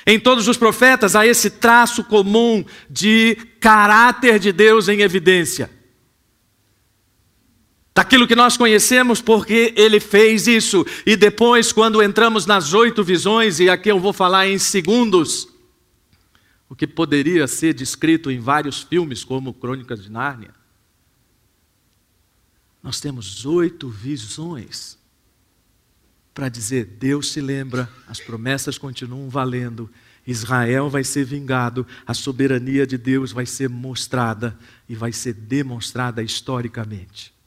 Em 0.07 0.21
todos 0.21 0.47
os 0.47 0.57
profetas 0.57 1.17
há 1.17 1.27
esse 1.27 1.51
traço 1.51 2.05
comum 2.05 2.65
de 2.89 3.35
caráter 3.59 4.39
de 4.39 4.53
Deus 4.53 4.89
em 4.89 5.01
evidência 5.01 5.80
daquilo 8.01 8.27
que 8.27 8.35
nós 8.35 8.57
conhecemos, 8.57 9.21
porque 9.21 9.75
ele 9.77 10.01
fez 10.01 10.47
isso. 10.47 10.87
E 11.05 11.17
depois, 11.17 11.71
quando 11.71 12.03
entramos 12.03 12.47
nas 12.47 12.73
oito 12.73 13.05
visões, 13.05 13.61
e 13.61 13.69
aqui 13.69 13.91
eu 13.91 14.01
vou 14.01 14.15
falar 14.15 14.49
em 14.49 14.59
segundos, 14.59 15.47
o 16.67 16.75
que 16.75 16.87
poderia 16.87 17.47
ser 17.47 17.75
descrito 17.75 18.31
em 18.31 18.41
vários 18.41 18.81
filmes, 18.81 19.23
como 19.23 19.53
Crônicas 19.53 20.03
de 20.03 20.11
Nárnia, 20.11 20.55
nós 22.83 23.01
temos 23.01 23.45
oito 23.45 23.91
visões 23.91 24.99
para 26.33 26.49
dizer: 26.49 26.87
Deus 26.87 27.31
se 27.31 27.43
lembra, 27.43 27.87
as 28.09 28.19
promessas 28.19 28.79
continuam 28.79 29.29
valendo 29.29 29.91
Israel 30.27 30.89
vai 30.89 31.05
ser 31.05 31.25
vingado, 31.25 31.87
a 32.07 32.15
soberania 32.15 32.87
de 32.87 32.97
Deus 32.97 33.33
vai 33.33 33.45
ser 33.45 33.69
mostrada 33.69 34.57
e 34.89 34.95
vai 34.95 35.13
ser 35.13 35.35
demonstrada 35.35 36.23
historicamente. 36.23 37.40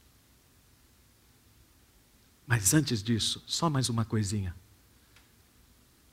Mas 2.46 2.74
antes 2.74 3.02
disso, 3.02 3.42
só 3.46 3.70
mais 3.70 3.88
uma 3.88 4.04
coisinha. 4.04 4.54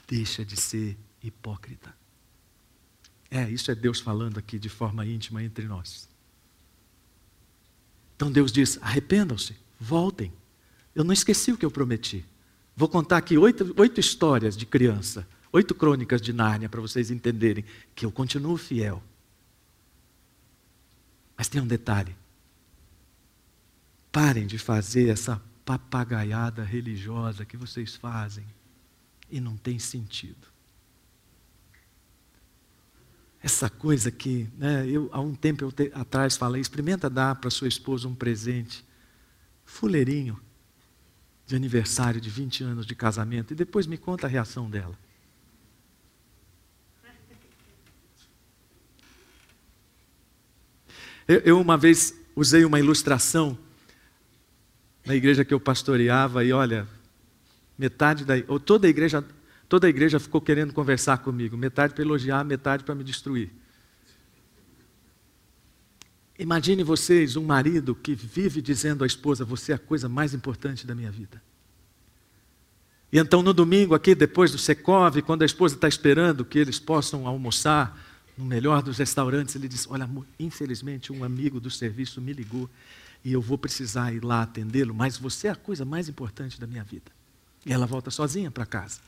Deixa 0.08 0.46
de 0.46 0.56
ser 0.56 0.98
hipócrita. 1.22 1.94
É, 3.30 3.50
isso 3.50 3.72
é 3.72 3.76
Deus 3.76 4.00
falando 4.00 4.38
aqui 4.38 4.60
de 4.60 4.70
forma 4.70 5.06
íntima 5.06 5.44
entre 5.44 5.66
nós. 5.66 6.10
Então 8.16 8.32
Deus 8.32 8.52
diz: 8.52 8.78
arrependam-se, 8.82 9.56
voltem. 9.80 10.34
Eu 10.94 11.04
não 11.04 11.14
esqueci 11.14 11.52
o 11.52 11.58
que 11.58 11.66
eu 11.66 11.72
prometi. 11.72 12.26
Vou 12.76 12.88
contar 12.88 13.18
aqui 13.18 13.38
oito, 13.38 13.74
oito 13.78 14.00
histórias 14.00 14.58
de 14.58 14.66
criança, 14.66 15.28
oito 15.52 15.74
crônicas 15.74 16.22
de 16.22 16.34
Nárnia, 16.34 16.70
para 16.70 16.82
vocês 16.82 17.12
entenderem 17.12 17.64
que 17.96 18.06
eu 18.06 18.12
continuo 18.12 18.58
fiel. 18.58 19.02
Mas 21.38 21.48
tem 21.48 21.62
um 21.62 21.68
detalhe. 21.68 22.16
Parem 24.12 24.46
de 24.46 24.58
fazer 24.58 25.10
essa 25.10 25.42
papagaiada 25.66 26.64
religiosa 26.64 27.46
que 27.46 27.58
vocês 27.58 27.96
fazem 27.96 28.46
e 29.30 29.40
não 29.40 29.56
tem 29.56 29.80
sentido. 29.80 30.48
Essa 33.42 33.70
coisa 33.70 34.12
que, 34.12 34.48
né, 34.58 34.88
eu, 34.88 35.10
há 35.12 35.20
um 35.20 35.34
tempo 35.34 35.64
eu 35.64 35.72
te, 35.72 35.92
atrás 35.96 36.38
falei, 36.38 36.62
experimenta 36.62 37.10
dar 37.10 37.36
para 37.36 37.50
sua 37.50 37.68
esposa 37.68 38.08
um 38.08 38.14
presente, 38.14 38.86
fuleirinho, 39.66 40.40
de 41.48 41.56
aniversário 41.56 42.22
de 42.22 42.30
20 42.30 42.64
anos 42.64 42.86
de 42.86 42.96
casamento, 42.96 43.52
e 43.52 43.56
depois 43.56 43.88
me 43.88 43.98
conta 43.98 44.28
a 44.28 44.30
reação 44.30 44.70
dela. 44.70 44.98
Eu, 51.28 51.40
eu 51.40 51.62
uma 51.62 51.78
vez 51.78 52.14
usei 52.36 52.64
uma 52.64 52.80
ilustração 52.80 53.58
na 55.06 55.16
igreja 55.16 55.44
que 55.44 55.54
eu 55.54 55.60
pastoreava, 55.60 56.44
e 56.44 56.54
olha, 56.54 56.88
metade 57.78 58.26
da, 58.26 58.36
ou 58.48 58.60
toda 58.60 58.88
a 58.88 58.90
igreja 58.90 59.24
Toda 59.72 59.88
a 59.88 59.90
igreja 59.90 60.20
ficou 60.20 60.42
querendo 60.42 60.74
conversar 60.74 61.20
comigo, 61.20 61.56
metade 61.56 61.94
para 61.94 62.04
elogiar, 62.04 62.44
metade 62.44 62.84
para 62.84 62.94
me 62.94 63.06
destruir. 63.06 63.50
Imagine 66.38 66.84
vocês 66.84 67.38
um 67.38 67.46
marido 67.46 67.96
que 67.96 68.14
vive 68.14 68.62
dizendo 68.62 69.06
à 69.06 69.08
esposa: 69.08 69.46
Você 69.46 69.72
é 69.72 69.76
a 69.76 69.78
coisa 69.78 70.10
mais 70.10 70.34
importante 70.34 70.86
da 70.86 70.94
minha 70.94 71.10
vida. 71.10 71.42
E 73.14 73.18
então 73.18 73.42
no 73.42 73.54
domingo, 73.54 73.96
aqui 73.96 74.14
depois 74.14 74.52
do 74.52 74.58
Secov, 74.58 75.22
quando 75.22 75.44
a 75.44 75.46
esposa 75.46 75.76
está 75.76 75.88
esperando 75.88 76.44
que 76.44 76.60
eles 76.60 76.78
possam 76.78 77.26
almoçar 77.26 77.98
no 78.38 78.44
melhor 78.44 78.84
dos 78.84 78.98
restaurantes, 78.98 79.56
ele 79.56 79.70
diz: 79.70 79.88
Olha, 79.90 80.10
infelizmente 80.38 81.14
um 81.14 81.24
amigo 81.24 81.62
do 81.62 81.72
serviço 81.72 82.20
me 82.20 82.34
ligou 82.34 82.70
e 83.24 83.34
eu 83.34 83.42
vou 83.42 83.58
precisar 83.58 84.14
ir 84.14 84.24
lá 84.24 84.42
atendê-lo, 84.42 84.94
mas 84.94 85.18
você 85.18 85.48
é 85.48 85.52
a 85.52 85.56
coisa 85.56 85.86
mais 85.86 86.10
importante 86.10 86.60
da 86.60 86.66
minha 86.66 86.84
vida. 86.84 87.12
E 87.66 87.72
ela 87.72 87.86
volta 87.86 88.10
sozinha 88.10 88.50
para 88.50 88.66
casa. 88.66 89.00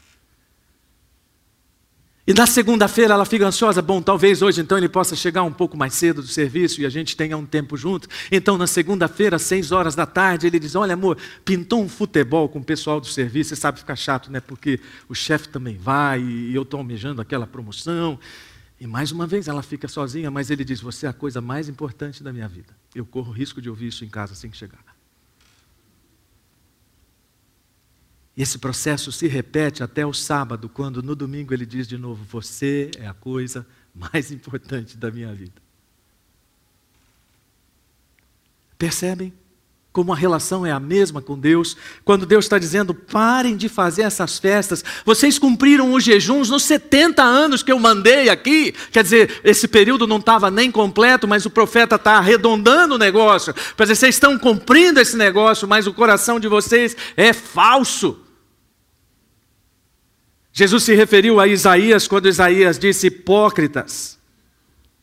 E 2.26 2.34
na 2.34 2.48
segunda-feira 2.48 3.14
ela 3.14 3.26
fica 3.26 3.46
ansiosa, 3.46 3.82
bom, 3.82 4.02
talvez 4.02 4.42
hoje 4.42 4.62
então 4.62 4.78
ele 4.78 4.88
possa 4.88 5.14
chegar 5.14 5.44
um 5.44 5.52
pouco 5.52 5.76
mais 5.76 5.94
cedo 5.94 6.22
do 6.22 6.28
serviço 6.28 6.80
e 6.80 6.86
a 6.86 6.90
gente 6.90 7.18
tenha 7.18 7.36
um 7.36 7.46
tempo 7.46 7.76
junto. 7.76 8.08
Então 8.32 8.58
na 8.58 8.66
segunda-feira, 8.66 9.36
às 9.36 9.42
seis 9.42 9.74
horas 9.74 9.94
da 9.94 10.06
tarde, 10.06 10.48
ele 10.48 10.58
diz: 10.58 10.74
Olha, 10.74 10.94
amor, 10.94 11.18
pintou 11.44 11.84
um 11.84 11.90
futebol 11.90 12.48
com 12.48 12.60
o 12.60 12.64
pessoal 12.64 13.02
do 13.02 13.08
serviço, 13.08 13.50
você 13.50 13.58
sabe 13.58 13.80
ficar 13.80 13.98
chato, 13.98 14.32
né? 14.32 14.40
Porque 14.40 14.80
o 15.10 15.14
chefe 15.14 15.50
também 15.50 15.78
vai 15.78 16.22
e 16.22 16.56
eu 16.56 16.62
estou 16.62 16.78
almejando 16.78 17.22
aquela 17.22 17.46
promoção. 17.46 18.18
E 18.80 18.88
mais 18.88 19.12
uma 19.12 19.26
vez 19.26 19.48
ela 19.48 19.64
fica 19.64 19.88
sozinha, 19.88 20.30
mas 20.30 20.50
ele 20.50 20.66
diz: 20.66 20.82
Você 20.82 21.06
é 21.06 21.10
a 21.10 21.14
coisa 21.14 21.40
mais 21.40 21.70
importante 21.70 22.24
da 22.24 22.34
minha 22.34 22.48
vida. 22.48 22.76
Eu 22.94 23.06
corro 23.06 23.32
risco 23.32 23.62
de 23.62 23.70
ouvir 23.70 23.88
isso 23.88 24.04
em 24.04 24.10
casa 24.10 24.34
assim 24.34 24.50
que 24.50 24.58
chegar. 24.58 24.84
E 28.36 28.42
esse 28.42 28.58
processo 28.58 29.12
se 29.12 29.28
repete 29.28 29.84
até 29.84 30.06
o 30.06 30.14
sábado, 30.14 30.68
quando 30.68 31.04
no 31.04 31.16
domingo 31.16 31.54
ele 31.54 31.66
diz 31.66 31.88
de 31.88 31.98
novo: 31.98 32.24
Você 32.26 32.90
é 32.98 33.08
a 33.08 33.14
coisa 33.14 33.66
mais 33.94 34.32
importante 34.32 34.98
da 34.98 35.12
minha 35.12 35.34
vida. 35.34 35.62
Percebem? 38.78 39.32
Como 39.94 40.12
a 40.12 40.16
relação 40.16 40.66
é 40.66 40.72
a 40.72 40.80
mesma 40.80 41.22
com 41.22 41.38
Deus, 41.38 41.78
quando 42.04 42.26
Deus 42.26 42.46
está 42.46 42.58
dizendo: 42.58 42.96
parem 42.96 43.56
de 43.56 43.70
fazer 43.70 44.02
essas 44.02 44.40
festas, 44.40 44.84
vocês 45.06 45.38
cumpriram 45.38 45.94
os 45.94 46.04
jejuns 46.04 46.50
nos 46.50 46.64
70 46.64 47.22
anos 47.22 47.62
que 47.62 47.72
eu 47.72 47.80
mandei 47.80 48.28
aqui, 48.28 48.74
quer 48.92 49.04
dizer, 49.04 49.40
esse 49.44 49.68
período 49.68 50.08
não 50.08 50.18
estava 50.18 50.50
nem 50.50 50.72
completo, 50.72 51.28
mas 51.28 51.46
o 51.46 51.50
profeta 51.52 51.96
está 51.96 52.14
arredondando 52.14 52.96
o 52.96 52.98
negócio, 52.98 53.54
para 53.78 53.86
dizer: 53.86 53.98
vocês 53.98 54.16
estão 54.16 54.36
cumprindo 54.40 55.00
esse 55.00 55.16
negócio, 55.16 55.68
mas 55.68 55.86
o 55.86 55.94
coração 55.94 56.40
de 56.40 56.48
vocês 56.48 56.98
é 57.16 57.32
falso. 57.32 58.20
Jesus 60.52 60.84
se 60.84 60.96
referiu 60.96 61.40
a 61.40 61.48
Isaías 61.48 62.08
quando 62.08 62.28
Isaías 62.28 62.80
disse 62.80 63.08
hipócritas. 63.08 64.18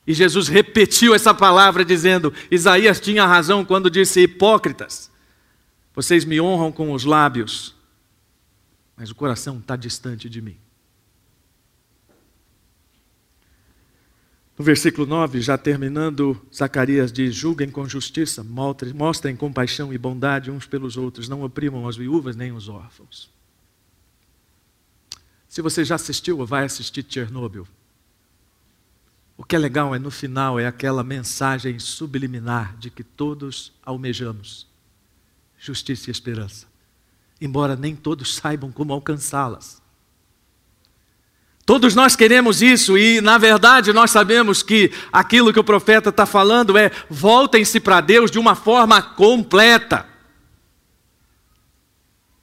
E 0.07 0.15
Jesus 0.15 0.49
repetiu 0.49 1.15
essa 1.15 1.35
palavra 1.35 1.85
dizendo: 1.85 2.33
Isaías 2.51 3.01
tinha 3.01 3.27
razão 3.27 3.65
quando 3.65 3.91
disse 3.91 4.21
hipócritas. 4.21 5.11
Vocês 5.95 6.25
me 6.25 6.41
honram 6.41 6.73
com 6.73 6.93
os 6.93 7.05
lábios, 7.05 7.75
mas 8.97 9.11
o 9.11 9.15
coração 9.15 9.59
está 9.59 9.77
distante 9.77 10.29
de 10.29 10.41
mim. 10.41 10.57
No 14.61 14.65
versículo 14.65 15.07
9, 15.07 15.41
já 15.41 15.57
terminando, 15.57 16.39
Zacarias 16.55 17.11
diz: 17.11 17.35
Julguem 17.35 17.71
com 17.71 17.89
justiça, 17.89 18.45
mostrem 18.45 19.35
compaixão 19.35 19.91
e 19.91 19.97
bondade 19.97 20.51
uns 20.51 20.67
pelos 20.67 20.99
outros, 20.99 21.31
não 21.31 21.43
oprimam 21.43 21.89
as 21.89 21.97
viúvas 21.97 22.37
nem 22.37 22.53
os 22.53 22.69
órfãos. 22.69 23.31
Se 25.49 25.63
você 25.63 25.85
já 25.85 25.95
assistiu 25.95 26.39
ou 26.39 26.47
vai 26.47 26.65
assistir 26.65 27.05
Chernobyl, 27.09 27.67
o 29.41 29.43
que 29.43 29.57
é 29.57 29.59
legal 29.59 29.95
é 29.95 29.99
no 29.99 30.11
final 30.11 30.61
é 30.61 30.67
aquela 30.67 31.03
mensagem 31.03 31.79
subliminar 31.79 32.77
de 32.77 32.91
que 32.91 33.03
todos 33.03 33.73
almejamos 33.83 34.67
justiça 35.59 36.11
e 36.11 36.13
esperança, 36.13 36.67
embora 37.41 37.75
nem 37.75 37.97
todos 37.97 38.35
saibam 38.35 38.71
como 38.71 38.93
alcançá-las. 38.93 39.81
Todos 41.65 41.95
nós 41.95 42.15
queremos 42.15 42.61
isso 42.61 42.99
e, 42.99 43.23
na 43.23 43.39
verdade, 43.39 43.95
nós 43.95 44.11
sabemos 44.11 44.63
que 44.63 44.93
aquilo 45.11 45.55
que 45.55 45.61
o 45.61 45.65
profeta 45.65 46.11
está 46.11 46.27
falando 46.27 46.77
é 46.77 46.91
voltem-se 47.09 47.81
para 47.81 48.03
Deus 48.03 48.31
de 48.31 48.39
uma 48.39 48.55
forma 48.55 49.01
completa. 49.01 50.07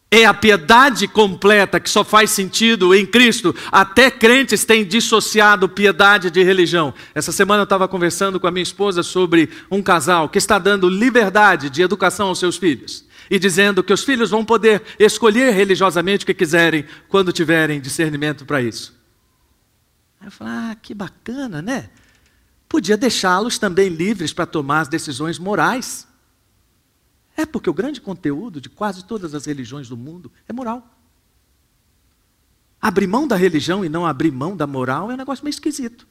É 0.09 0.25
a 0.25 0.33
piedade 0.33 1.05
completa 1.07 1.81
que 1.81 1.89
só 1.89 2.03
faz 2.03 2.31
sentido 2.31 2.95
em 2.95 3.05
Cristo. 3.05 3.53
Até 3.69 4.09
crentes 4.09 4.63
têm 4.63 4.85
dissociado 4.85 5.67
piedade 5.67 6.31
de 6.31 6.41
religião. 6.41 6.93
Essa 7.13 7.33
semana 7.33 7.61
eu 7.61 7.65
estava 7.65 7.89
conversando 7.89 8.39
com 8.39 8.47
a 8.47 8.51
minha 8.51 8.63
esposa 8.63 9.03
sobre 9.03 9.49
um 9.69 9.81
casal 9.81 10.29
que 10.29 10.37
está 10.37 10.57
dando 10.57 10.89
liberdade 10.89 11.69
de 11.69 11.81
educação 11.81 12.29
aos 12.29 12.39
seus 12.39 12.55
filhos 12.55 13.05
e 13.29 13.37
dizendo 13.37 13.83
que 13.83 13.91
os 13.91 14.05
filhos 14.05 14.29
vão 14.29 14.45
poder 14.45 14.81
escolher 14.97 15.51
religiosamente 15.51 16.23
o 16.23 16.25
que 16.25 16.33
quiserem 16.33 16.85
quando 17.09 17.33
tiverem 17.33 17.81
discernimento 17.81 18.45
para 18.45 18.61
isso. 18.61 18.95
Aí 20.21 20.27
eu 20.27 20.31
falei, 20.31 20.53
ah, 20.53 20.77
que 20.81 20.93
bacana, 20.93 21.61
né? 21.61 21.89
Podia 22.69 22.95
deixá-los 22.95 23.57
também 23.57 23.89
livres 23.89 24.31
para 24.31 24.45
tomar 24.45 24.81
as 24.81 24.87
decisões 24.87 25.37
morais. 25.37 26.06
É 27.37 27.45
porque 27.45 27.69
o 27.69 27.73
grande 27.73 28.01
conteúdo 28.01 28.59
de 28.59 28.67
quase 28.67 29.05
todas 29.05 29.35
as 29.35 29.45
religiões 29.45 29.87
do 29.87 29.95
mundo 29.95 30.31
é 30.49 30.51
moral. 30.51 30.91
Abrir 32.81 33.05
mão 33.05 33.27
da 33.27 33.35
religião 33.35 33.85
e 33.85 33.89
não 33.89 34.07
abrir 34.07 34.31
mão 34.31 34.57
da 34.57 34.65
moral 34.65 35.11
é 35.11 35.13
um 35.13 35.17
negócio 35.17 35.45
meio 35.45 35.53
esquisito. 35.53 36.07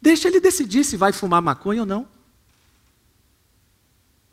Deixa 0.00 0.28
ele 0.28 0.40
decidir 0.40 0.84
se 0.84 0.96
vai 0.96 1.12
fumar 1.12 1.42
maconha 1.42 1.80
ou 1.80 1.86
não. 1.86 2.06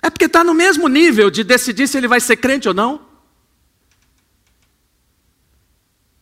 É 0.01 0.09
porque 0.09 0.25
está 0.25 0.43
no 0.43 0.53
mesmo 0.53 0.87
nível 0.87 1.31
de 1.31 1.43
decidir 1.43 1.87
se 1.87 1.97
ele 1.97 2.07
vai 2.07 2.19
ser 2.19 2.37
crente 2.37 2.67
ou 2.67 2.73
não. 2.75 3.09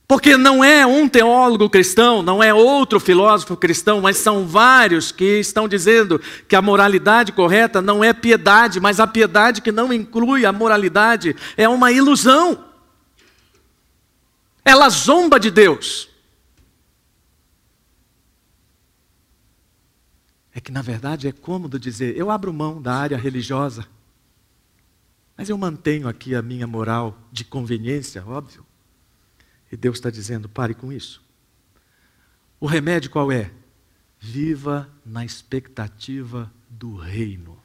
Porque 0.08 0.38
não 0.38 0.64
é 0.64 0.86
um 0.86 1.10
teólogo 1.10 1.70
cristão, 1.70 2.22
não 2.22 2.42
é 2.42 2.54
outro 2.54 2.98
filósofo 2.98 3.58
cristão, 3.58 4.00
mas 4.00 4.16
são 4.16 4.48
vários 4.48 5.12
que 5.12 5.40
estão 5.40 5.68
dizendo 5.68 6.18
que 6.48 6.56
a 6.56 6.62
moralidade 6.62 7.34
correta 7.34 7.82
não 7.82 8.02
é 8.02 8.14
piedade, 8.14 8.80
mas 8.80 9.02
a 9.02 9.06
piedade 9.06 9.62
que 9.62 9.72
não 9.72 9.92
inclui 9.92 10.46
a 10.46 10.54
moralidade 10.54 11.36
é 11.58 11.68
uma 11.68 11.92
ilusão. 11.92 12.64
Ela 14.64 14.88
zomba 14.90 15.38
de 15.38 15.52
Deus. 15.52 16.08
É 20.54 20.62
que 20.62 20.72
na 20.72 20.82
verdade 20.82 21.28
é 21.28 21.34
cômodo 21.34 21.78
dizer: 21.78 22.16
eu 22.18 22.32
abro 22.32 22.54
mão 22.54 22.82
da 22.82 22.94
área 22.94 23.18
religiosa, 23.18 23.86
mas 25.38 25.50
eu 25.50 25.58
mantenho 25.58 26.08
aqui 26.08 26.34
a 26.34 26.42
minha 26.42 26.66
moral 26.66 27.18
de 27.30 27.44
conveniência, 27.44 28.24
óbvio. 28.26 28.67
E 29.72 29.78
Deus 29.78 29.98
está 29.98 30.10
dizendo: 30.10 30.48
pare 30.48 30.74
com 30.74 30.92
isso. 30.92 31.24
O 32.60 32.66
remédio 32.66 33.10
qual 33.10 33.32
é? 33.32 33.52
Viva 34.20 34.90
na 35.06 35.24
expectativa 35.24 36.52
do 36.70 36.96
reino. 36.96 37.58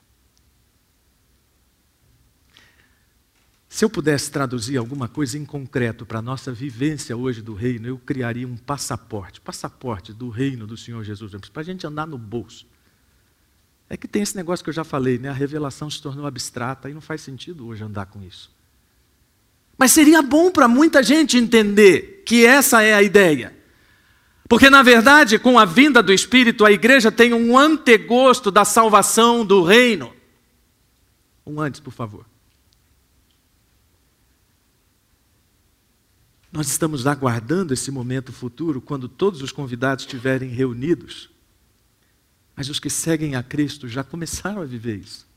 Se 3.73 3.83
eu 3.83 3.89
pudesse 3.89 4.29
traduzir 4.29 4.77
alguma 4.77 5.07
coisa 5.07 5.35
em 5.35 5.43
concreto 5.43 6.05
para 6.05 6.19
a 6.19 6.21
nossa 6.21 6.51
vivência 6.51 7.17
hoje 7.17 7.41
do 7.41 7.55
reino, 7.55 7.87
eu 7.87 7.97
criaria 7.97 8.47
um 8.47 8.55
passaporte 8.55 9.41
passaporte 9.41 10.13
do 10.13 10.29
reino 10.29 10.67
do 10.67 10.77
Senhor 10.77 11.03
Jesus, 11.03 11.33
para 11.49 11.61
a 11.61 11.65
gente 11.65 11.87
andar 11.87 12.05
no 12.05 12.15
bolso. 12.15 12.67
É 13.89 13.97
que 13.97 14.07
tem 14.07 14.21
esse 14.21 14.35
negócio 14.35 14.63
que 14.63 14.69
eu 14.69 14.73
já 14.73 14.83
falei, 14.83 15.17
né? 15.17 15.29
a 15.29 15.33
revelação 15.33 15.89
se 15.89 15.99
tornou 15.99 16.27
abstrata 16.27 16.87
e 16.87 16.93
não 16.93 17.01
faz 17.01 17.21
sentido 17.21 17.65
hoje 17.65 17.83
andar 17.83 18.05
com 18.05 18.21
isso. 18.21 18.51
Mas 19.77 19.91
seria 19.91 20.21
bom 20.21 20.51
para 20.51 20.67
muita 20.67 21.01
gente 21.01 21.37
entender 21.37 22.23
que 22.25 22.45
essa 22.45 22.81
é 22.81 22.93
a 22.93 23.01
ideia. 23.01 23.55
Porque, 24.47 24.69
na 24.69 24.83
verdade, 24.83 25.39
com 25.39 25.57
a 25.57 25.65
vinda 25.65 26.03
do 26.03 26.13
Espírito, 26.13 26.65
a 26.65 26.71
igreja 26.71 27.11
tem 27.11 27.33
um 27.33 27.57
antegosto 27.57 28.51
da 28.51 28.63
salvação 28.63 29.45
do 29.45 29.63
reino. 29.63 30.13
Um 31.45 31.59
antes, 31.59 31.79
por 31.79 31.91
favor. 31.91 32.25
Nós 36.51 36.67
estamos 36.67 37.07
aguardando 37.07 37.73
esse 37.73 37.89
momento 37.89 38.31
futuro, 38.31 38.79
quando 38.79 39.09
todos 39.09 39.41
os 39.41 39.51
convidados 39.51 40.03
estiverem 40.05 40.49
reunidos. 40.49 41.31
Mas 42.55 42.69
os 42.69 42.79
que 42.79 42.91
seguem 42.91 43.35
a 43.35 43.41
Cristo 43.41 43.87
já 43.87 44.03
começaram 44.03 44.61
a 44.61 44.65
viver 44.65 44.97
isso. 44.97 45.27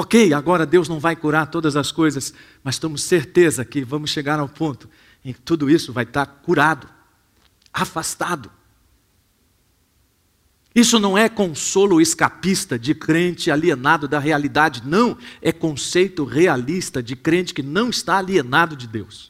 Ok, 0.00 0.32
agora 0.32 0.64
Deus 0.64 0.88
não 0.88 0.98
vai 0.98 1.14
curar 1.14 1.48
todas 1.48 1.76
as 1.76 1.92
coisas, 1.92 2.32
mas 2.64 2.78
temos 2.78 3.02
certeza 3.02 3.66
que 3.66 3.84
vamos 3.84 4.08
chegar 4.08 4.40
ao 4.40 4.48
ponto 4.48 4.88
em 5.22 5.30
que 5.30 5.40
tudo 5.42 5.68
isso 5.68 5.92
vai 5.92 6.04
estar 6.04 6.24
curado, 6.24 6.88
afastado. 7.70 8.50
Isso 10.74 10.98
não 10.98 11.18
é 11.18 11.28
consolo 11.28 12.00
escapista 12.00 12.78
de 12.78 12.94
crente 12.94 13.50
alienado 13.50 14.08
da 14.08 14.18
realidade, 14.18 14.80
não. 14.86 15.18
É 15.42 15.52
conceito 15.52 16.24
realista 16.24 17.02
de 17.02 17.14
crente 17.14 17.52
que 17.52 17.62
não 17.62 17.90
está 17.90 18.16
alienado 18.16 18.74
de 18.74 18.86
Deus. 18.86 19.29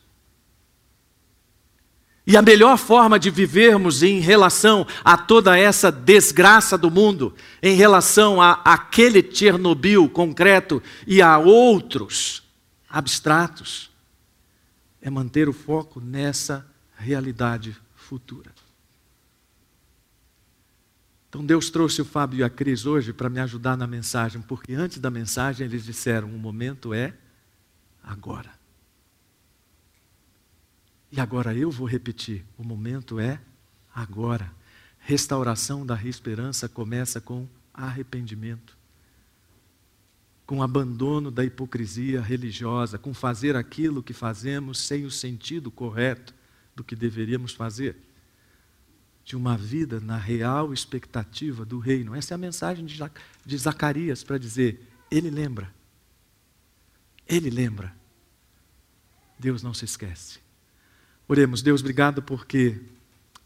E 2.30 2.36
a 2.36 2.42
melhor 2.42 2.78
forma 2.78 3.18
de 3.18 3.28
vivermos 3.28 4.04
em 4.04 4.20
relação 4.20 4.86
a 5.04 5.18
toda 5.18 5.58
essa 5.58 5.90
desgraça 5.90 6.78
do 6.78 6.88
mundo, 6.88 7.34
em 7.60 7.74
relação 7.74 8.40
a 8.40 8.52
aquele 8.64 9.20
Chernobyl 9.20 10.08
concreto 10.08 10.80
e 11.08 11.20
a 11.20 11.38
outros 11.38 12.44
abstratos, 12.88 13.90
é 15.02 15.10
manter 15.10 15.48
o 15.48 15.52
foco 15.52 16.00
nessa 16.00 16.64
realidade 16.96 17.76
futura. 17.96 18.52
Então 21.28 21.44
Deus 21.44 21.68
trouxe 21.68 22.00
o 22.00 22.04
Fábio 22.04 22.38
e 22.38 22.44
a 22.44 22.48
Cris 22.48 22.86
hoje 22.86 23.12
para 23.12 23.28
me 23.28 23.40
ajudar 23.40 23.76
na 23.76 23.88
mensagem, 23.88 24.40
porque 24.40 24.72
antes 24.72 24.98
da 24.98 25.10
mensagem 25.10 25.66
eles 25.66 25.84
disseram: 25.84 26.28
o 26.28 26.38
momento 26.38 26.94
é 26.94 27.12
agora. 28.00 28.60
E 31.12 31.20
agora 31.20 31.55
eu 31.55 31.70
vou 31.70 31.87
repetir: 31.87 32.44
o 32.57 32.64
momento 32.64 33.18
é 33.18 33.40
agora. 33.94 34.53
Restauração 34.99 35.85
da 35.85 36.01
esperança 36.05 36.68
começa 36.68 37.20
com 37.20 37.49
arrependimento, 37.73 38.77
com 40.46 40.62
abandono 40.62 41.31
da 41.31 41.44
hipocrisia 41.44 42.20
religiosa, 42.20 42.99
com 42.99 43.14
fazer 43.14 43.57
aquilo 43.57 44.03
que 44.03 44.12
fazemos 44.12 44.79
sem 44.79 45.05
o 45.05 45.11
sentido 45.11 45.70
correto 45.70 46.35
do 46.77 46.85
que 46.85 46.94
deveríamos 46.94 47.53
fazer 47.53 47.96
de 49.25 49.37
uma 49.37 49.57
vida 49.57 50.01
na 50.01 50.16
real 50.16 50.73
expectativa 50.73 51.64
do 51.64 51.79
reino. 51.79 52.14
Essa 52.14 52.35
é 52.35 52.37
a 52.37 52.38
mensagem 52.38 52.85
de 52.85 53.57
Zacarias 53.57 54.25
para 54.25 54.38
dizer: 54.38 54.88
Ele 55.11 55.31
lembra. 55.31 55.73
Ele 57.29 57.49
lembra. 57.49 57.94
Deus 59.38 59.62
não 59.62 59.73
se 59.73 59.85
esquece. 59.85 60.40
Oremos, 61.30 61.62
Deus, 61.62 61.80
obrigado 61.80 62.20
porque 62.20 62.76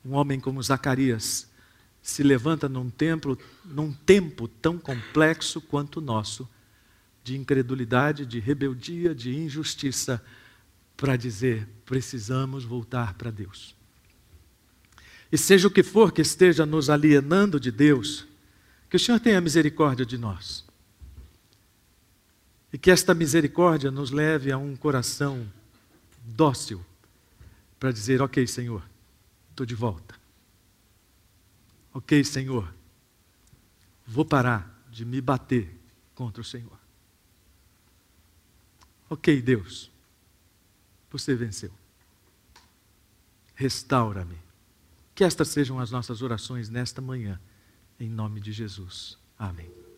um 0.02 0.14
homem 0.14 0.40
como 0.40 0.62
Zacarias 0.62 1.46
se 2.00 2.22
levanta 2.22 2.66
num 2.66 2.88
templo, 2.88 3.38
num 3.62 3.92
tempo 3.92 4.48
tão 4.48 4.78
complexo 4.78 5.60
quanto 5.60 5.98
o 5.98 6.00
nosso, 6.00 6.48
de 7.22 7.36
incredulidade, 7.36 8.24
de 8.24 8.40
rebeldia, 8.40 9.14
de 9.14 9.36
injustiça, 9.36 10.24
para 10.96 11.14
dizer: 11.14 11.68
precisamos 11.84 12.64
voltar 12.64 13.12
para 13.18 13.30
Deus. 13.30 13.76
E 15.30 15.36
seja 15.36 15.68
o 15.68 15.70
que 15.70 15.82
for 15.82 16.10
que 16.10 16.22
esteja 16.22 16.64
nos 16.64 16.88
alienando 16.88 17.60
de 17.60 17.70
Deus, 17.70 18.26
que 18.88 18.96
o 18.96 18.98
Senhor 18.98 19.20
tenha 19.20 19.42
misericórdia 19.42 20.06
de 20.06 20.16
nós. 20.16 20.64
E 22.72 22.78
que 22.78 22.90
esta 22.90 23.12
misericórdia 23.12 23.90
nos 23.90 24.10
leve 24.10 24.50
a 24.50 24.56
um 24.56 24.74
coração 24.74 25.46
dócil 26.24 26.82
para 27.78 27.92
dizer: 27.92 28.20
Ok, 28.22 28.46
Senhor, 28.46 28.82
estou 29.50 29.64
de 29.64 29.74
volta. 29.74 30.14
Ok, 31.92 32.24
Senhor, 32.24 32.74
vou 34.06 34.24
parar 34.24 34.84
de 34.90 35.04
me 35.04 35.20
bater 35.20 35.80
contra 36.14 36.40
o 36.40 36.44
Senhor. 36.44 36.78
Ok, 39.08 39.40
Deus, 39.40 39.90
você 41.10 41.34
venceu. 41.34 41.70
Restaura-me 43.54 44.36
que 45.14 45.22
estas 45.22 45.48
sejam 45.48 45.78
as 45.78 45.90
nossas 45.90 46.22
orações 46.22 46.68
nesta 46.68 47.00
manhã, 47.00 47.40
em 48.00 48.08
nome 48.08 48.40
de 48.40 48.52
Jesus. 48.52 49.16
Amém. 49.38 49.93